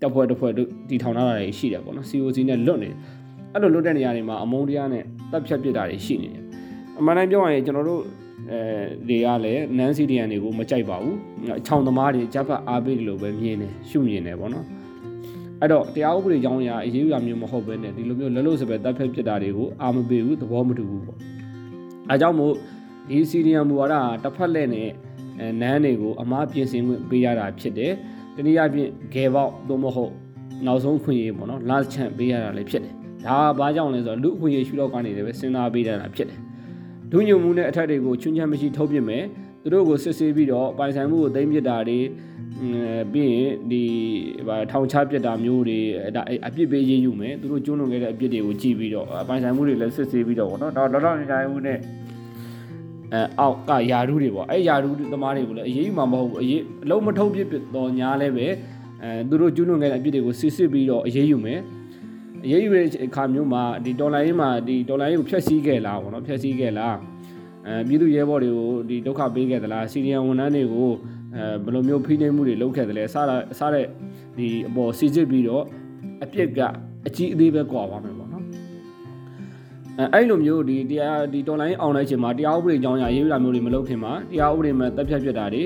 [0.00, 0.52] တပ်ဖွဲ့တစ်ဖွဲ့
[0.88, 2.90] တီထောင်ထားတာတွေရှိတယ်ပေါ့နော် COC နဲ့လွတ်နေ
[3.52, 6.42] အဲ့လိုလွတ်တဲ့နေရာတွေမှာအမုန်းတရားနဲ့တပ်ဖြတ်ပစ်တာတွေရှိနေတယ်
[6.98, 8.02] အမှန်တိုင်းပြောရရင်ကျွန်တော်တို့
[8.50, 8.60] အဲ
[9.08, 11.16] တွေကလည်းနန်းစီဒီယန်တွေကိုမကြိုက်ပါဘူး
[11.58, 14.66] အချောင်သမားတွေဂျက်ဖတ်အားပေးတယ်လို့ပဲမြင်တယ်ရှုမြင်တယ်ပေါ့နော်
[15.60, 21.18] အဲ့တော့တရားဥပဒေကြောင်းအရာအရေးယူရမျိုးမဟုတ်ဘဲနဲ့ဒီလိုမျိုးလက်လို့စပယ်တပ်ဖက်ဖြစ်တာတွေကိုအာမပေးဘူးသဘောမတူဘူးပေါ့
[22.10, 22.52] အဲကြောင့်မို့
[23.08, 24.90] ဒီစီနီယံမူဝါဒတစ်ဖက်လက်နဲ့
[25.60, 27.92] နန်းတွေကိုအမားပြင်ဆင်ခွင့်ပေးရတာဖြစ်တယ်
[28.38, 30.12] တနည်းအားဖြင့်ဂယ်ပေါက်သို့မဟုတ်
[30.66, 32.94] နောက်ဆုံးခွင့်ရေးပေါ့နော် last chance ပေးရတာလည်းဖြစ်တယ်
[33.26, 36.38] ဒါကဘာကြောင့်လဲဆိုတော့လူအခွင့်အရေးရှုထောင့်ကနေလည်းပဲစဉ်းစားပေးရတာဖြစ်တယ်
[37.12, 39.24] ဒုညုံမှုနဲ့အထက်တွေကိုချွင်းချမ်းမရှိထုတ်ပြမယ်
[39.62, 41.98] သူတို့ကိုစစ်ဆေးပြီးတော့ပိုင်ဆိုင်မှုကိုသိမ်းပစ်တာတွေ
[43.12, 43.82] ပြီးရင်ဒီ
[44.48, 45.78] ဗာထောင်ချပြစ်တာမျိုးတွေ
[46.16, 51.78] ဒါအပြစ်ပေးရေးယူမယ်သူတို့ကျွန်းလွန်ခဲ့တဲ့အပြစ်တွေကိုကြည့်ပြီးတော့ပိုင်ဆိုင်မှုတွေလည်းစစ်ဆေးပြီးတော့ဗောနော်ဒါတော့တော့ညင်မှုနဲ့
[53.12, 57.46] အဲအောက်ကယာရုတွေပေါ့အဲယာရုသမားတွေကိုလည်းအရေးယူမှာမဟုတ်ဘူးအရေးအလုံးမထုံးပြစ်
[57.76, 58.46] တော့ညာလည်းပဲ
[59.02, 61.60] အဲသူတို့ကျွန်းလွန်ခဲ့တဲ့အပြစ်တွေကိုစစ်စစ်ပြီးတော့အရေးယူမယ်
[62.44, 66.96] အရေးယူတဲ့အခါမျိုးမှာဒီတော်လိုင်းမှာဒီတော်လိုင်းကိုဖျက်ဆီးခဲ့လားဗောနော်ဖျက်ဆီးခဲ့လား
[67.66, 70.90] အဲပြည်သူရဲဘော်တွေကိုဒီဒုက္ခပေးခဲ့သလားစီနီယံဝန်ထမ်းတွေကို
[71.34, 73.86] အဲဘယ်လိုမျိုးဖိနှိပ်မှုတွေလုပ်ခဲ့တယ်လဲစတာစတဲ့
[74.38, 75.64] ဒီအပေါ်စီစစ်ပြီးတော့
[76.24, 76.60] အပြစ်က
[77.06, 78.27] အကြီးအသေးပဲကွာပါမယ်ပေါ့နော်
[80.00, 85.62] အဲအဲ့လိုမျိုးဒီတရားဒီတော်လိုင်းအောင်လိုက်ခြင်းမှာတရားဥပဒေကြောင်းအရာရေးရတာမျိုးတွေမလုပ်ခင်မှာတရားဥပဒေမှာတက်ဖြတ်ပြတာတွေ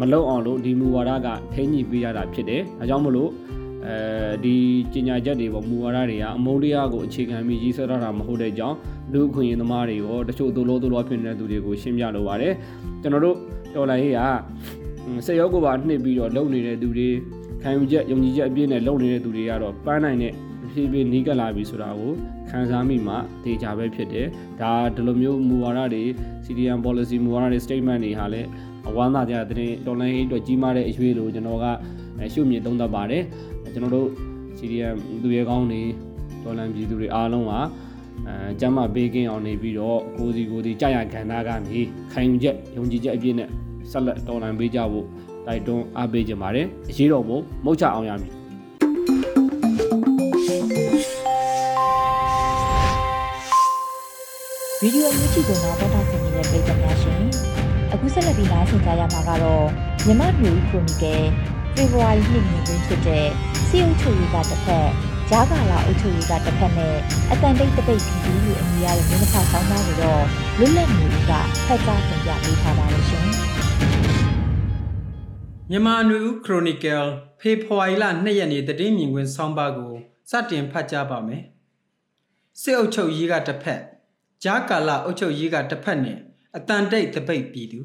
[0.00, 3.30] မလုပ်အောင်လို့ဒီမူဝါဒကထိန်းညှိပေးရတာဖြစ်တယ်အဲကြောင့်မလို့
[3.86, 3.96] အဲ
[4.44, 4.54] ဒီ
[4.92, 8.76] ပညာချက်တွေပေါ့မူဝါဒတွေကအမုန်းတရားကိုအခြေခံပြီးရေးဆွဲထားတာမဟုတ်တဲ့ကြောင်း
[9.12, 12.52] လူအခွင့်အရေးသမားတွေရောတချို့သို့လို့သို့လို့ဖြစ်နေတဲ့သူတွေကိုရှင်းပြလိုပါတယ်
[13.02, 13.36] ကျွန်တော်တို့
[13.74, 14.20] တော်လိုင်းရေးက
[15.26, 17.08] စိတ်ရောကိုယ်ပါနှိပ်ပြီးတော့လုံနေတဲ့သူတွေ
[17.62, 20.32] ခံယူချက်ယုံကြည်ချက်အပြည့်နဲ့လုံနေတဲ့သူတွေကတော့ပန်းနိုင်တဲ့
[20.72, 22.12] ဖြည်းဖြည်းနီးကပ်လာပြီဆိုတာကို
[22.50, 23.14] ခံစားမိမှ
[23.44, 24.26] တေချာပဲဖြစ်တယ်
[24.60, 26.04] ဒါဒီလိုမျိုးမူဝါဒတွေ
[26.44, 28.48] CDM policy မူဝါဒတွေ statement တွေဟာလည်း
[28.88, 31.66] အဝမ်းသာကြတဲ့တော်လိုင်းရေးအတွက်ကြီးမားတဲ့အရွေးလို့ကျွန်တော်က
[32.32, 33.22] ရှုမြင်သုံးသပ်ပါတယ်
[33.72, 34.08] ကျွန်တော်တို့
[34.58, 35.82] CDM သူရဲကောင်းတွေ
[36.44, 37.62] တော်လန်ပြည်သူတွေအားလုံးကအဲ
[38.60, 41.78] ကျမ်းမာပေးကင်းအောင်နေပြီးတော့ကိုစီကိုစီကြာရခံသားကနေ
[42.12, 43.48] ခိုင်ချက်ယုံကြည်ချက်အပြည့်နဲ့
[43.90, 45.06] ဆက်လက်တော်လှန်ပေးကြဖို့
[45.46, 48.37] တိုက်တွန်းအားပေးကြပါတယ်အရေးတော်ပုံမုတ်ချအောင်ရမည်
[54.82, 57.22] ဗီဒီယိုအမျိုးကြီးကိုတော့တော်တာဆင်နေတဲ့ပြည်သူများရှင်
[57.92, 59.66] အခုဆက်လက်ပြီးနားဆင်ကြရမှာကတော့
[60.06, 61.24] မြမမျိုးခရိုနီကယ်
[61.74, 63.26] ဖေဖော်ဝါရီလနေ့တွင်ဖြစ်တဲ့
[63.68, 64.88] စီအုပ်ချုပ်ရေးကတစ်ဖက်
[65.30, 66.96] ဂျားကာလာအုပ်ချုပ်ရေးကတစ်ဖက်နဲ့
[67.30, 70.22] အတန်တိတ်တပိတ်ပြည်သူလူအမည်ရတဲ့မြို့တစ်ခါဆောင်းသားကိုတော့
[70.58, 71.32] လွတ်လပ်မျိုးက
[71.66, 73.24] ဖက်ကြားတင်ပြပေးထားပါလို့ရှင်
[75.70, 77.02] မြန်မာနွေဦးခရိုနီကယ်
[77.40, 79.92] ဖေဖော်ဝါရီလ2ရက်နေ့တည်င်းမြင်ကွင်းဆောင်းပါးကို
[80.30, 81.42] စတင်ဖတ်ကြားပါမယ်
[82.60, 83.82] စစ်အုပ်ချုပ်ရေးကတစ်ဖက်
[84.42, 86.18] ဂျားကာလာအုပ်ချုပ်ရေးကတစ်ဖက်နဲ့
[86.56, 87.80] အတန်တိတ်တပိတ်ပြည်သူ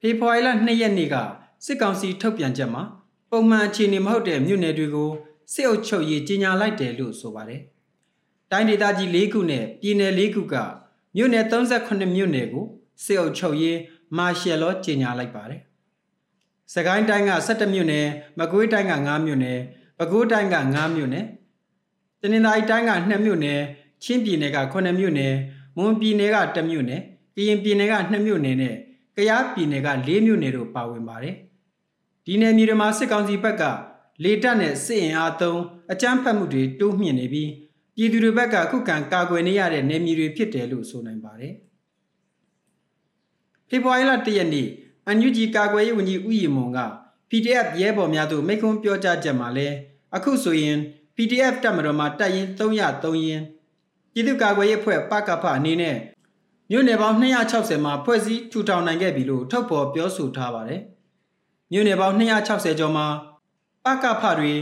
[0.00, 1.16] ဖေဖော်ဝါရီလ2ရက်နေ့က
[1.64, 2.82] စစ်ကောင်စီထုတ်ပြန်ချက်မှာ
[3.30, 5.10] ပုံမှန်အခြေအနေမဟုတ်တဲ့မြို့နယ်တွေကို
[5.52, 7.60] စစ်အုပ်ချုပ်ရေးကြီးညာလိုက်တယ်လို့ဆိုပါတယ်။
[8.50, 10.54] တိုင်းဒေသကြီး၄ခုနဲ့ပြည်နယ်၄ခုက
[11.16, 12.64] မြို့နယ်38မြို့နယ်ကို
[13.04, 13.78] စစ်အုပ်ချုပ်ရေး
[14.16, 15.60] မာရှယ်လောကြီးညာလိုက်ပါတယ်။
[16.74, 18.06] စကိုင်းတိုင်းက17မြို့နယ်၊
[18.38, 19.58] မကွေးတိုင်းက9မြို့နယ်၊
[19.98, 21.24] ပဲခူးတိုင်းက9မြို့နယ်၊
[22.20, 23.60] တနင်္သာရီတိုင်းက2မြို့နယ်၊
[24.02, 25.32] ချင်းပြည်နယ်က9မြို့နယ်၊
[25.76, 27.00] မွန်ပြည်နယ်က1မြို့နယ်၊
[27.36, 28.74] ကရင်ပြည်နယ်က2မြို့နယ်နဲ့
[29.16, 31.34] ကယားပြည်နယ်က4မြို့နယ်တို့ပါဝင်ပါတယ်။
[32.26, 33.62] ဒီနယ်မြေတွေမှာစစ်ကောင်စီဘက်က
[34.22, 35.60] လေတပ်နဲ့စစ်အင်အားသုံး
[35.92, 37.50] အကြမ်းဖက်မှုတွေတိုးမြင့်နေပြီး
[37.96, 41.54] ပြည်သူတွေဘက်ကခုခံကာကွယ်နေရတဲ့နယ်မြေတွေဖြစ်တယ်လို့ဆိုနိုင်ပါတယ်။
[43.68, 44.68] ဖေဖော်ဝါရီလ၁ရက်နေ့
[45.06, 46.80] အန်ယူဂျီကာကွယ်ရေးဝန်ကြီးဦးရီမွန်က
[47.30, 49.68] PDF ရဲဘော်များတို့မိခွန်းပြောကြားချက်မှာလဲ
[50.14, 50.78] အခုဆိုရင်
[51.16, 53.44] PDF တပ်မတော်မှာတပ်ရင်း303ရင်း
[54.12, 55.96] ပြည်သူ့ကာကွယ်ရေးအဖွဲ့ပကဖအနေနဲ့
[56.70, 60.80] မြို့နယ်ပေါင်း260မှာဖွဲ့စည်းထူထောင်နိုင်ခဲ့ပြီလို့ထုတ်ဖော်ပြောဆိုထားပါတယ်။
[61.72, 63.06] မြို့နယ်ပေါင်း260ကျော်မှာ
[63.84, 64.52] ပကဖတွေ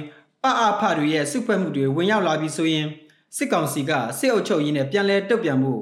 [0.43, 2.87] ပအဖတွေရဲ့စုဖွဲ့မှုတွေဝင်ရောက်လာပြီးဆိုရင်
[3.37, 5.75] စစ်ကောင်စီကစစ်အုပ်ချုပ်ရေးနဲ့ပြန်လည်တုတ်ပြန်မှု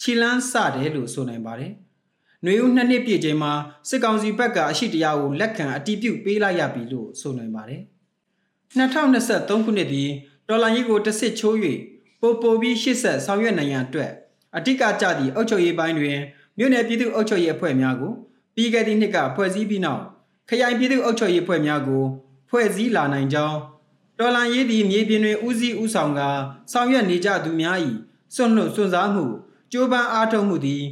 [0.00, 1.72] ခြိလန်းစတယ်လို့ဆိုနိုင်ပါတယ်။
[2.42, 3.52] ຫນွေဦးနှစ်နှစ်ပြည့်ချိန်မှာ
[3.88, 7.82] စစ်ကောင်စီဘက်ကအရှိတရားကိုလက်ခံအတီးပြုတ်ပေးလိုက်ရပြီလို့ဆိုနိုင်ပါတယ်။
[8.76, 10.04] 2023ခုနှစ်ဒီ
[10.48, 11.56] ဒေါ်လာကြီးကိုတစ်စစ်ချိုး၍
[12.20, 14.10] ပိုပိုပြီးရှစ်ဆက်ဆောင်ရွက်နိုင်ရန်အတွက်
[14.56, 16.18] အဓိကကြသည့်အုပ်ချုပ်ရေးပိုင်းတွင်
[16.58, 18.12] မြို့နယ်ပြည်သူ့အုပ်ချုပ်ရေးအဖွဲ့များကို
[18.54, 20.02] ပြီးခဲ့သည့်နှစ်ကဖွဲ့စည်းပြီးနောက်
[20.48, 22.04] ခရိုင်ပြည်သူ့အုပ်ချုပ်ရေးဖွဲ့များကို
[22.50, 23.58] ဖွဲ့စည်းလာနိုင်ကြောင်း
[24.18, 26.20] တော်လန်ရေးသည့်မြေပြင်တွင်ဦးစီးဦးဆောင်က
[26.72, 27.78] ဆောင်ရွက်နေကြသူများ၏
[28.34, 29.24] စွန့်လွတ်စွန့်စားမှု
[29.72, 30.82] ကြိုးပမ်းအားထုတ်မှုသည်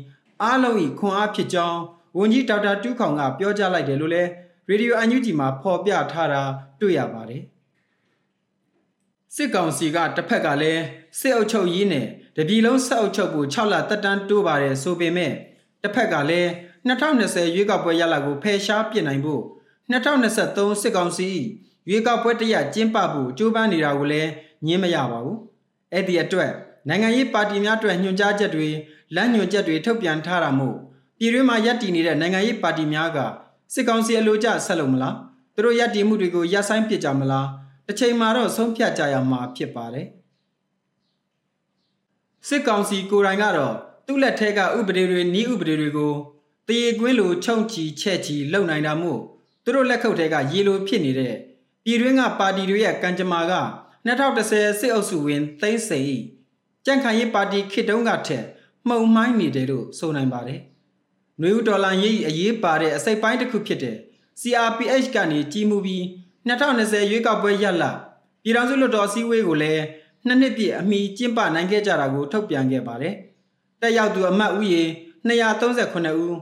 [0.43, 1.81] အားလုံး၏ခွန်အားဖြစ်ကြောင်း
[2.19, 4.31] ဝန်ကြီးဒေါက်တာတူးခေါင်ကပြောကြားလိုက်တယ်လို့လည်း
[4.69, 6.43] ရေဒီယိုအန်ယူဂျီမှာဖော်ပြထားတာ
[6.81, 7.43] တွေ့ရပါတယ်
[9.35, 10.83] စစ်ကောင်စီကတစ်ဖက်ကလည်း
[11.18, 15.33] စစ်အုပ်ချုပ်ရေးနဲ့တပြည်လုံးဆက်အုပ်ချုပ်ဖို့6လတက်တန်းတိုးပါတယ်ဆိုပေမဲ့
[15.83, 16.50] တစ်ဖက်ကလည်း
[16.88, 19.42] 2020ရွေးကောက်ပွဲရလဒ်ကိုဖယ်ရှားပစ်နိုင်ဖို့
[19.90, 21.31] 2023စစ်ကောင်စီ
[21.88, 24.31] ရွေးကောက်ပွဲတရကျင်းပဖို့ကြိုးပမ်းနေတာကိုလည်း
[24.66, 25.38] ညင်းမရပါဘူး။
[25.92, 26.53] အဲ့ဒီအတွက်
[26.88, 28.68] နိုင်ငံရေးပါတီများအတွက်ညွှန်ကြားချက်တွေ
[29.14, 30.77] လမ်းညွှန်ချက်တွေထုတ်ပြန်ထားတာမို့
[31.18, 33.18] ပြည်တွင်းမှာရပ်တည်နေတဲ့နိုင်ငံရေးပါတီများက
[33.74, 35.16] စစ်ကောင်စီအလိုကျဆက်လုပ်မလား
[35.55, 37.48] သူတို့ရပ်တည်မှုတွေကိုရပ်ဆိုင်းပစ်ကြမလား
[37.87, 40.07] တစ်ချိန်မှာတော့ဆုံးဖြတ်ကြရမှာဖြစ်ပါတယ်
[42.48, 43.74] စစ်ကောင်စီကိုယ်တိုင်ကတော့
[44.07, 46.12] သူ့လက်ထက်ကဥပဒေတွေဤဥပဒေတွေကို
[46.68, 49.20] တရေကွင်းလိုခြုံချီချက်ချီလုပ်နိုင်တာမို့
[49.64, 51.35] သူတို့လက်ခုပ်ထဲကရေလိုဖြစ်နေတဲ့
[51.85, 53.54] ပြည်တွင်းကပါတီတွေရဲ့ကံကြမ္မာက
[54.07, 56.16] 2010စစ်အုပ်စုဝင်သိန်းစိန်ဤ
[56.85, 58.44] ကြန့်ခိုင်ရေးပါတီခေတုံးကထက်
[58.88, 60.61] မှုံမှိုင်းနေတယ်လို့ဆိုနိုင်ပါတယ်။
[61.40, 63.96] နှွေဦးဒေါ်လာရေးအရေးပါတဲ့အစိပ်ပိုင်းတစ်ခုဖြစ်တဲ့
[64.40, 66.02] CRPH ကနေကြီးမှုပြီး
[66.48, 67.85] 2020ရွေးကောက်ပွဲရလ
[68.42, 69.83] ပြည်ထောင်စုလွှတ်တော်အစည်းအဝေးကိုလည်း
[70.27, 73.15] နှစ်နှစ်ပြည့်အမိကျင်းပနိုင်ခဲ့ကြတာကိုထုတ်ပြန်ခဲ့ပါတယ်။
[73.81, 74.83] တက်ရောက်သူအမတ်ဦးရေ
[75.29, 76.35] 238ဦး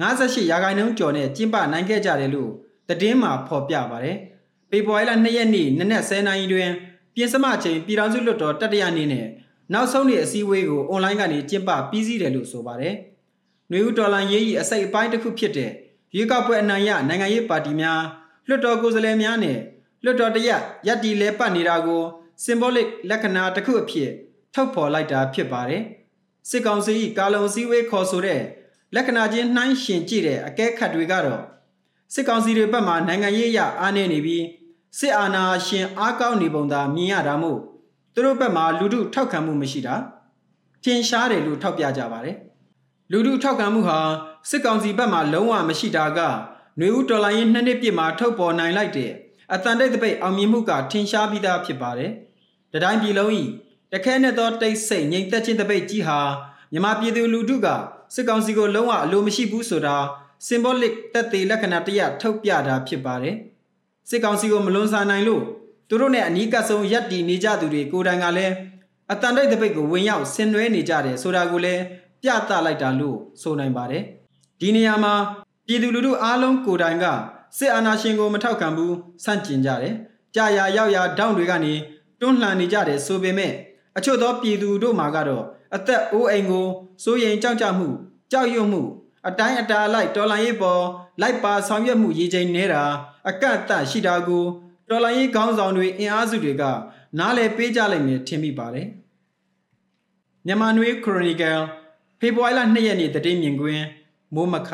[0.00, 2.50] 58ရာခိုင်နှုန်းကျော်နဲ့ကျင်းပနိုင်ခဲ့ကြတယ်လို့
[2.88, 4.16] သတင်းမှာဖော်ပြပါတယ်။
[4.70, 6.70] ဖေဖော်ဝါရီလ2ရက်နေ့နနက်10:00နာရီတွင်
[7.14, 9.26] ပြင်စမချိန်ပြည်ထောင်စုလွှတ်တော်တတိယနေ့နဲ့
[9.72, 12.94] နောက်ဆုံးနေ့အစည်းအဝေးကိုအွန်လိုင်းကနေကျင်းပပြီးစီးတယ်လို့ဆိုပါတယ်။
[13.70, 15.70] နှွေဦးဒေါ်လာရေးကြီးအစိတ်အပိုင်းတစ်ခုဖြစ်တဲ့
[16.14, 18.02] ရွေးကောက်ပွဲအနိုင်ရနိုင်ငံရေးပါတီများ
[18.48, 19.58] လွှတ်တော်ကိုယ်စားလှယ်များနဲ့
[20.04, 22.02] လွှတ်တော်တရက်ရက်တီလဲပတ်နေတာကို
[22.44, 24.10] symbolic လက္ခဏာတစ်ခုအဖြစ်
[24.54, 25.82] ထုတ်ဖော်လိုက်တာဖြစ်ပါတယ်။
[26.48, 28.40] စစ်ကောင်စီကာလုံစည်းဝေးခေါ်ဆိုတဲ့
[28.94, 31.42] လက္ခဏာချင်းနှိုင်းယှဉ်ကြည့်တဲ့အကဲခတ်တွေကတော့
[32.14, 34.44] စစ်ကောင်စီတွေဘက်မှနိုင်ငံရေးအရအားနည်းနေပြီး
[34.98, 37.58] စစ်အာဏာရှင်အားကောင်းနေပုံသာမြင်ရတာမို့
[38.14, 39.94] သူတို့ဘက်မှလူထုထောက်ခံမှုမရှိတာ
[40.84, 42.36] ထင်ရှားတယ်လို့ထောက်ပြကြပါတယ်။
[43.10, 43.98] လူထုထောက်ခံမှုဟာ
[44.50, 49.12] စစ်ကောင်စီဘက်မှလုံးဝမရှိတာကຫນွေဦးတော်လိုင်းရင်နှစ်နှစ်ပြည့်မှာထုတ်ပေါ်နိုင်လိုက်တဲ့
[49.52, 52.12] အတန်တိတ်တပိတ်အောင်မြင်မှုကထင်ရှားပြီးသားဖြစ်ပါတယ်။
[52.72, 53.42] တတိုင်းပြည်လုံးဤ
[53.92, 56.18] တခဲနဲ့သောတိတ်ဆိတ်ငြိမ်သက်ခြင်းတပိတ်ကြီးဟာ
[56.72, 57.66] မြမပြည်သူလူထုက
[58.14, 59.96] စစ်ကောင်စီကိုလုံးဝအလိုမရှိဘူးဆိုတာ
[60.46, 63.36] symbolic တက်သေးလက္ခဏာတရထုတ်ပြတာဖြစ်ပါတယ်။
[64.08, 65.42] စစ်ကောင်စီကိုမလွန်ဆန်နိုင်လို့
[65.88, 68.54] သူတို့နဲ့အနီးကပ်ဆုံးရက်တီနေကြသူတွေကိုယ်တိုင်ကလည်း
[69.12, 71.82] အတန်တိတ်တပိတ်ကိုဝင်ရောက်ဆင်နွှဲနေကြတယ်ဆိုတာကိုလည်း
[72.22, 74.02] ပြသလိုက်တာလို့ဆိုနိုင်ပါတယ်။
[74.60, 75.14] ဒီနေရာမှာ
[75.66, 77.04] ပြည်သူလူထုအားလုံးကိုယ်တိုင်က
[77.58, 79.94] စစ်အာဏာရှင်ကိုမထောက်ခံဘူးဆန့်ကျင်ကြတယ်။
[80.34, 81.72] ကြာရာရောက်ရာတောင်းတွေကနေ
[82.20, 83.52] တွန်းလှန်နေကြတယ်ဆိုပေမဲ့
[83.96, 85.44] အချို့သောပြည်သူတို့မှာကတော့
[85.76, 86.66] အသက်အိုးအိမ်ကို
[87.04, 87.88] စိုးရိမ်ကြောက်ကြမှု
[88.32, 88.82] ကြောက်ရွံ့မှု
[89.28, 90.82] အတိုင်းအတာလိုက်တော်လိုင်းရေးပေါ်
[91.20, 92.82] လိုက်ပါဆောင်ရွက်မှုရည်ချိန်နေတာ
[93.28, 94.44] အကန့်အသတ်ရှိတာကို
[94.88, 96.64] တော်လိုင်းရေးခေါင်းဆောင်တွေအင်အားစုတွေက
[97.18, 98.88] နားလည်ပေးကြလိမ့်မယ်ထင်မိပါတယ်
[100.46, 101.58] မြန်မာနွေခရိုနီကယ်
[102.20, 103.84] ဖေဖော်ဝါရီလ2ရက်နေ့တည်င်းမြင်ကွင်း
[104.34, 104.70] မိုးမခ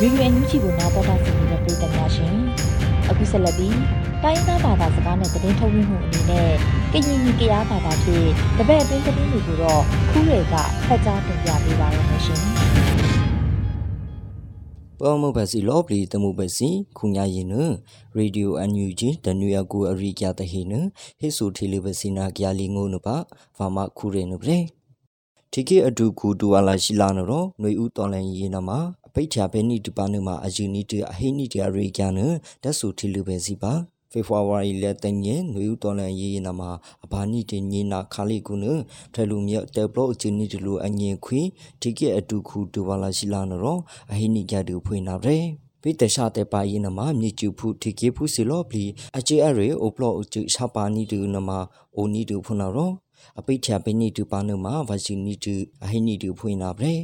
[0.00, 2.34] ရေဒီယိုအန်ယူဂျီကိုနားတော်တာဆင်နေတဲ့ပြည်သူများရှင်
[3.08, 3.78] အခုဆက်လက်ပြီး
[4.22, 6.50] တိုင်းသားဘာသာစကားနဲ့သတင်းထုတ်လွှင့်မှုအနေနဲ့
[6.92, 8.28] ကရင်ကြီးကြားဘာသာဖြင့်
[8.58, 10.54] တပည့်အတွင်းသတင်းတွေကိုတော့ခူးတွေက
[10.86, 12.40] ဖတ်ကြားတင်ပြပေးပါရမရှင်
[14.98, 17.54] ပေါ်မဘစီလောပလီတမှုဘစီခုညာရင်န
[18.16, 20.72] ရေဒီယိုအန်ယူဂျီတနူရကူအရိကျတဟိန
[21.18, 23.16] ဟိဆူထီလီဘစီနာကြလီငိုနပါ
[23.56, 24.58] ဖာမခုရေနပရေ
[25.52, 28.78] တီကေအဒူကူတူဝလာရှိလာနော်ຫນွေဦးတော်လန်ရင်နမှာ
[29.18, 32.20] ပိတ်ချာဘဲနိတူပါနမှာအယူနီတအဟိနိတအရိကျန
[32.62, 33.72] တက်ဆူထီလီဘစီပါ
[34.10, 36.70] ဖေဖော်ဝါရီလက်တညင်နွေဦးတော်လန်ရေးနာမှာ
[37.04, 38.64] အဘာနိတင်ညနာခါလိကုန
[39.14, 41.40] ဖဲလူမြေတေဘလော့အချင်းနီတလူအငင်ခွေ
[41.80, 43.80] ဒီကေအတူခုတူဝလာရှိလာနော်
[44.12, 45.38] အဟိနိကြတူဖွင့်နာရဲ
[45.82, 48.84] ပိတရှာတဲ့ပါရင်နမှာမြေကျူဖုထိကေဖုစီလော့ပလီ
[49.18, 51.58] အချေအရေအိုပလော့အချရှာပါနီတူနမှာ
[51.96, 52.92] အိုနီတူဖွနာရော
[53.38, 56.94] အပိတ်ချပိနိတူပါနမှာဝစီနီတူအဟိနိတူဖွင့်နာရဲ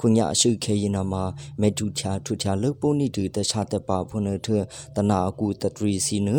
[0.00, 1.22] ခုညအရှိခဲရင်နာမှာ
[1.60, 4.48] မေတူချာထူချာလုပုန်နီတူတခြားတပါဖွနထ
[4.96, 6.30] တနာအကူတတရီစီန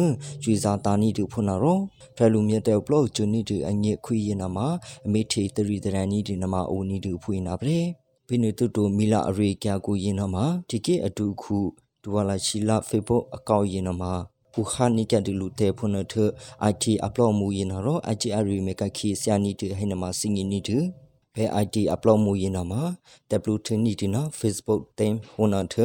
[0.44, 1.80] ကျွေစာတာနီတူဖွနာရော
[2.18, 4.68] ဖဲလူမြတဲ့ဘလော့ဂျူနီတူအငိခွေရင်နာမှာ
[5.06, 7.80] အမေထေတရီတရန်နီတူနမအိုနီတူဖွေနာပရေ
[8.28, 11.58] ပိနေတူတူမီလာအရေကျကိုရင်နာမှာဒီကေအတူခု
[12.02, 14.14] ဒူဝလာရှိလာဖေဖို့အကောက်ရင်နာမှာ
[14.54, 16.14] ပူခါနိကတူလူတေဖုန်ထ
[16.72, 20.78] IT upload မူရင်နာရော IGR မေကခီဆ iani တူဟိနမှာစင်ငီနီတူ
[21.40, 22.82] ဘဲ ID upload မှုရင်နာမှာ
[23.54, 25.76] W2 နီဒီနာ Facebook တင်ဟိုနာထ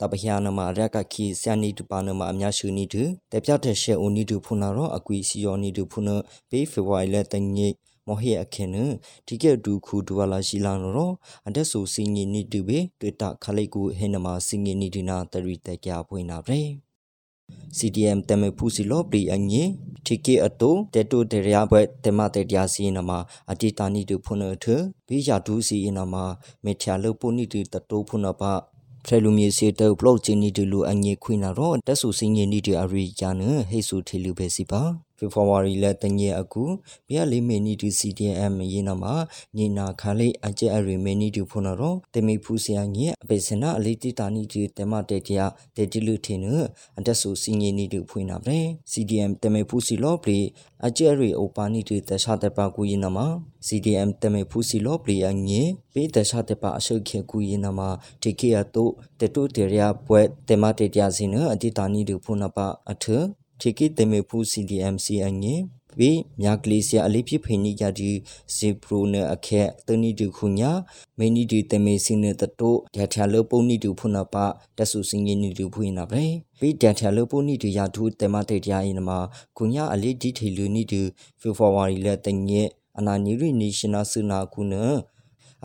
[0.00, 6.16] တပဟယာနာမှာရက်ကခီဆန်နီတူပါနာမှာအများရှိနီတူတပြတဲ့ရှေအိုနီတူဖုနာရောအကွီစီယောနီတူဖုနာ
[6.50, 7.68] ဘေးဖေဝိုင်လက်တငိ
[8.06, 8.76] မောဟေအခင်းန
[9.26, 11.14] ဒီကဲဒူခုဒူဝလာရှိလာနော်
[11.46, 16.89] အတက်ဆူစင်းငီနီတူဘေတွေ့တာခလိုက်ကူဟဲနမှာစင်းငီနီဒီနာတရီတက်ကြပွင့်နာပဲ
[17.78, 19.64] CDM တမေဖူစီလောပရီအငေ
[20.06, 23.18] တီကေအတိုတေတိုတေရဘွဲတမတေတျာစီနမှာ
[23.50, 24.66] အတိတာနီတူဖုန်ထ
[25.08, 26.24] ဘေးရဒူစီနမှာ
[26.64, 28.52] မေချာလပုနီတူတတိုးဖုန်ပါ
[29.06, 34.82] ဖရလူမီစီတေဘလော့ချင်းနီတူလူအငေခွိနာရောတက်ဆူစင်းငေနီတူအရိယာနဟေဆူထေလူပဲစီပါ
[35.20, 36.62] ဖေဖော်ဝါရီလတညအကူ
[37.08, 39.14] ဘီယာလီမီနီတူ CDM ယေနမှာ
[39.56, 46.46] ညီနာခါလေးအကျအရီမီနီတူဖုန်ရောတမီဖူးစယာငီအပေစနာအလီတီတာနီတူတမတေတယာတေတီလူထင်းန
[46.98, 48.58] အတက်ဆူစီငီနီတူဖွင့်နာပဲ
[48.92, 50.38] CDM တမီဖူးစီလောပလီ
[50.86, 53.26] အကျအရီအိုပါနီတူတခြားတပါကူယေနမှာ
[53.66, 55.60] CDM တမီဖူးစီလောပလီအငီ
[55.92, 57.88] ပေတခြားတပါအရှုခေကူယေနမှာ
[58.22, 58.84] တေကေယတု
[59.18, 63.06] တေတုတေရယာပွဲတမတေတယာစီနအတိတာနီတူဖုန်နာပါအထ
[63.60, 65.54] ထေကိတေမေဖူ CDMC အငေ
[65.98, 68.10] ဝေမြာကလေးစရာအလေးဖြစ်ဖိနေကြဒီ
[68.56, 70.70] ဇေပရိုနအခက်တနီတူခုညာ
[71.18, 74.46] မင်းနီဒီတေမေစင်းနတတိုဒက်ထလပုံနီတူဖုနာပါ
[74.78, 76.22] တဆူစင်းနီတူဖွေးနာပဲ
[76.60, 79.18] ဝေဒက်ထလပုံနီတူရာထူတေမတေတရာရင်မှာ
[79.56, 81.00] ခုညာအလေးဒီထေလူနီတူ
[81.40, 82.62] ဖေဖော်ဝါရီလက်တငဲ
[82.98, 84.74] အနာနီရီနေရှင်နာစနာခုန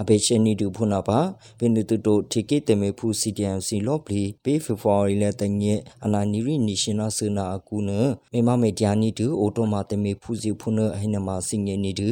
[0.02, 1.20] အဘေရှနီတူဖုနာပါ
[1.60, 5.74] ပင်တူတိုထေကေတမေဖူစီဒီအမ်စီလော့ပလီပေဖေဖော်ဝါရီလတငဲ
[6.06, 7.92] အနာနီရီနီရှင်နာဆနာအကူန
[8.32, 12.10] မေမမေဂျာနီတူအိုတိုမာတမေဖူစီဖုနအဟိနမစင်ငဲနီတူ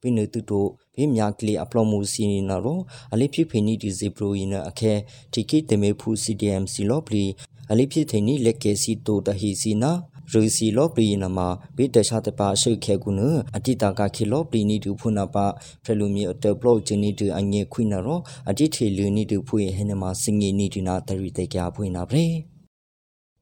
[0.00, 2.78] ပင်တူတိုဘေးမြကလီအပလောမှုစီနီနာရော
[3.12, 4.92] အလိဖြစ်ဖိနီဒီဇီပရိုယင်အခဲ
[5.32, 7.24] ထေကေတမေဖူစီဒီအမ်စီလော့ပလီ
[7.70, 9.92] အလိဖြစ်သိနီလက်ကဲစီတိုတဟီစီနာ
[10.32, 11.38] ရူစီလောပရီနမ
[11.76, 13.20] ဘိတရှာတပါရှိခဲကုန
[13.56, 15.46] အတိတာကခိလောပရီနီတူဖုနာပါ
[15.84, 22.53] ဖရလူမီအတဘလော့ချနီတူအငေခွိနာရောအတိထေလူနီတူဖွေဟဲနမစင်ငေနီတူနာတရီတေကြဖွေနာပရေ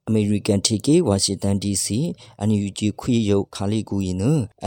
[0.08, 1.86] အမေရိကန်တီကေဝါရှင်တန် DC
[2.48, 4.24] NUG ခွေရုပ်ခါလီကူရင်န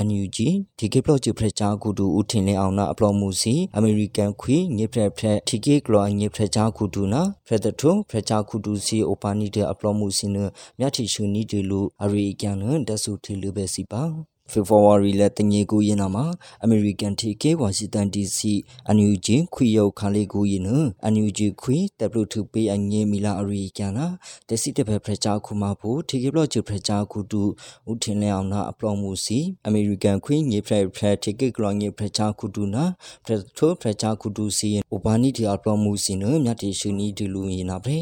[0.07, 0.37] NUG
[0.79, 10.37] ဒီကေပလော့ချဖရချာကူတူဦးထင်လင်းအောင်နာအပလော့မှုစီအမေရိကန်ခွေညစ်ဖရက်ဖရက်တီကေကလောညစ်ဖရက်ချာကူတူနာဖရက်တထုဖရက်ချာကူတူစီအိုပါနီတဲ့အပလော့မှုစီန
[10.79, 14.03] မြတ်တီရှူနီတီလူအရီကန်နဒဆူတီလူပဲစီပါ
[14.51, 16.25] ဖေဖော်ဝါရီလတငေကူရင်နာမှာ
[16.63, 18.53] အမေရိကန်တီကေဝါရှင်တန်ဒီစီ
[18.87, 20.69] အန်ယူဂျီခွေရောက်ခါလေးကူရင်န
[21.03, 24.07] အန်ယူဂျီခွေတပ်လို့ထူပေးအငေမီလာအရီကန်နာ
[24.47, 27.41] တစီတဖက်ဖရချာခုမဖို့တီကေဘလော့ချဖရချာခုတူ
[27.89, 32.83] ဦးထင်းလဲအောင်နာအပလော့မှုစီအမေရိကန်ခွေငေဖရဖရတီကေကလောငေဖရချာခုတူနာ
[33.25, 37.97] ဖရထိုဖရချာခုတူစီအိုဘာနီတီအပလော့မှုစီနမြတ်တီရှူနီဒီလူရင်နာပဲ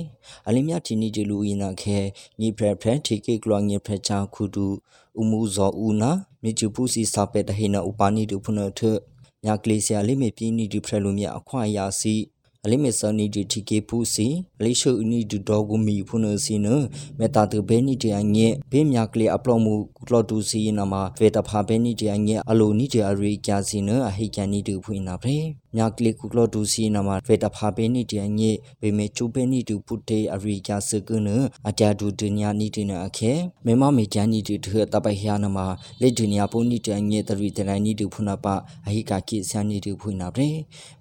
[0.47, 1.97] အလင်းမြတ်တီနီဒီလူရင်နာခဲ
[2.39, 4.67] ငေဖရဖရတီကေကလောငေဖရချာခုတူ
[5.17, 6.11] อุมูဇောဥနာ
[6.43, 8.81] မြချူပူစီစာပေတဟိနဥပါနီဒုဖနထ
[9.45, 12.15] ညာကလေးဆရာလိမေပြင်းနီဒီဖရလူမြအခွာယာစီ
[12.65, 14.27] အလိမေစနီဒီတီကေပူစီ
[14.59, 16.67] အလိရှုနီဒီဒေါဂူမီဖုနစီန
[17.19, 19.73] မေတာတဘဲနီတအငဲဘေးမြကလေးအပလောမှု
[20.07, 31.29] ကလော်တူစီနမှာဖေတဖာဘဲနီတအငဲအလိုနီတအရီကျစီနအဟိကန်နီဒူဖွင့်နာဖရေ မြကလေးကုကလော်တူစီနမှာဖေတဖာဘဲနီတအငဲဘေမေချူဘဲနီဒူပုတေအရီကျစကန
[31.67, 33.33] အတဒူဒညာနီတနအခဲ
[33.65, 35.65] မေမမေဂျန်နီဒူထတပဟယာနမှာ
[36.01, 38.45] လေဒညာပုံနီတအငဲတရီတနိုင်နီဒူဖုနာပ
[38.87, 40.49] အဟိကာကိဆန်နီဒူဖွင့်နာဖရေ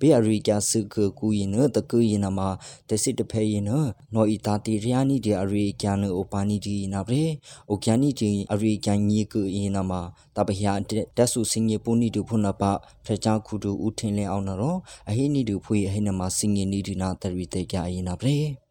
[0.00, 2.48] ဘေအရီကျစကကူရင်နတကူရင်နမှာ
[2.88, 3.70] တစစ်တဖဲရင်န
[4.14, 7.24] နော်ဤတာတီရယာနီဒီအရီကျန်အိုပါနီဒီနာပရေ
[7.70, 10.00] အိုကျန်နီဒီအရီကျန်ညီကူရင်နမှာ
[10.37, 10.73] တပဟယာ
[11.16, 12.62] တက်ဆူစင်ငေပူနီဒူဖုနာပ
[13.05, 18.62] ဖရချာခုဒူဦးထင်းလင်းအောင်နော်အဟိနီဒူဖွေအဟိနမှာစင်ငေနီဒီနာတရီတေကြရင်နာပရေ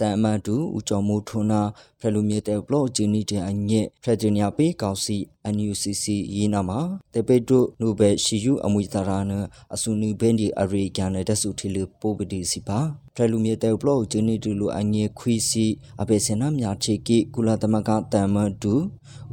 [0.00, 1.62] တန်အမန်တူဦးကျော်မိုးထွန်းနာ
[2.00, 5.16] ဖရလူမြေတဲ့ဘလော့ဂျီနီတဲ့အညက်ဖရဂျီနီယာပေးကောင်စီ
[5.54, 6.04] NUCC
[6.34, 6.80] ရေးနာမှာ
[7.14, 9.32] တေပေတုနိုဘယ်ရှီယူအမွေတာရာန
[9.74, 12.78] အဆူနီဘန်ဒီအရီကန်တဲ့ဆူထီလူပိုပဒီစီပါ
[13.14, 15.66] ဖရလူမြေတဲ့ဘလော့ဂျီနီတူလူအညက်ခွီစီ
[16.02, 18.74] အပေစနာမြာချေကီကုလာသမကတန်မန်တူ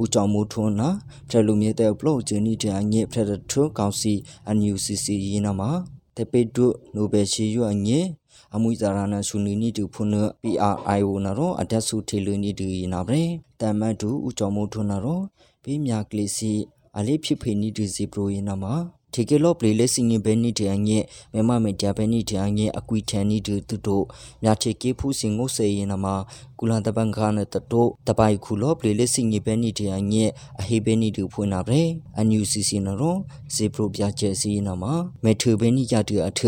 [0.02, 0.90] ဦးကျော်မိုးထွန်းနာ
[1.30, 4.14] ဖရလူမြေတဲ့ဘလော့ဂျီနီတဲ့အညက်ဖရဒထကောင်စီ
[4.58, 5.72] NUCC ရေးနာမှာ
[6.18, 8.08] တေပေတုနိုဘယ်ရှီယူအညက်
[8.56, 10.10] အမွိဇာရနာဆူနီနီတူဖုန်
[10.42, 13.24] PRIO နာရောအတက်ဆူထေလူနီတူနာဗရေ
[13.60, 15.22] တမတ်တူဦးကျော်မိုးထွန်းနာရော
[15.64, 16.52] ဘေးမြကလေးစီ
[16.98, 18.74] အလေးဖြစ်ဖေနီတူစီပရိုယနာမှာ
[19.14, 24.06] ထေကလော့ပလေလက်စင်ငယ်ဘဲနီတဲ့အငဲ့မမမေတဘဲနီတဲ့အငဲ့အကွီထန်နီတူတူတို့
[24.44, 26.16] မြာထေကေဖူးစင်ငုတ်စေရင်နမှာ
[26.64, 30.30] ကုလန်တပန်ခါနတတိုတပိုင်ခုလော့ပလေလက်စင်ငယ်ဘဲနီတဲ့အငဲ့
[30.62, 31.80] အဟေဘဲနီတူဖွင့်နာပဲ
[32.18, 33.16] အန်ယူစီစီနရော
[33.56, 34.94] ဇေပရိုပြကျဲစီနမှာ
[35.24, 36.42] မေထဘဲနီရတူအထ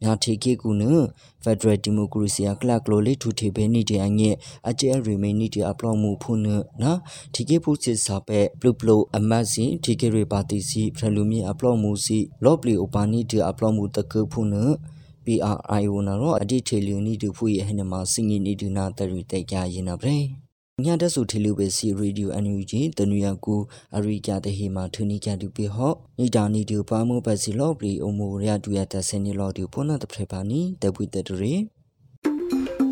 [0.00, 0.82] မြာထေကေကူန
[1.44, 4.34] Federal Democracy ကလကလိုလေးထူထေဘဲနီတဲ့အငဲ့
[4.68, 6.98] အကျဲရီမေနီတဲ့အပလောင်မှုဖုန်နော်
[7.34, 14.48] ဒီကေဖူးစစ်စာပဲပလူပလိုအမတ်စီဒီကေရီပါတီစီဖရလူမီအပလောင်မှုစီလော့ပလီအိုပါနီတဲ့အပလောင်မှုတကဖုန်
[15.28, 20.14] PRIO နာရောအဒီထေလီနီတူဖူရဲ့ဟနေမှာစင်ငီနီတူနာတရီတိုက်ကြရင်နာပဲ
[20.84, 23.56] ညတဆူထေလူပဲစီရေဒီယိုအန်ယူဂျီတနူယာကူ
[23.96, 31.54] အရိကတဟေမှာထူနီကြတူပေဟော့နီတာနီတူပါမှုပတ်စီလော့ပလီအမိုရတူရတဆင်နီလော့တူဖုန်းနာတဖရပါနီတပွေတတရီ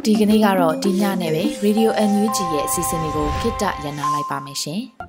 [0.04, 4.82] ဒီကနေ့ကတော့ဒီညနဲ့ပဲ Radio NUG ရဲ့အစီအစဉ်လေးကိုခਿੱတရနာလိုက်ပါမယ်ရှင်။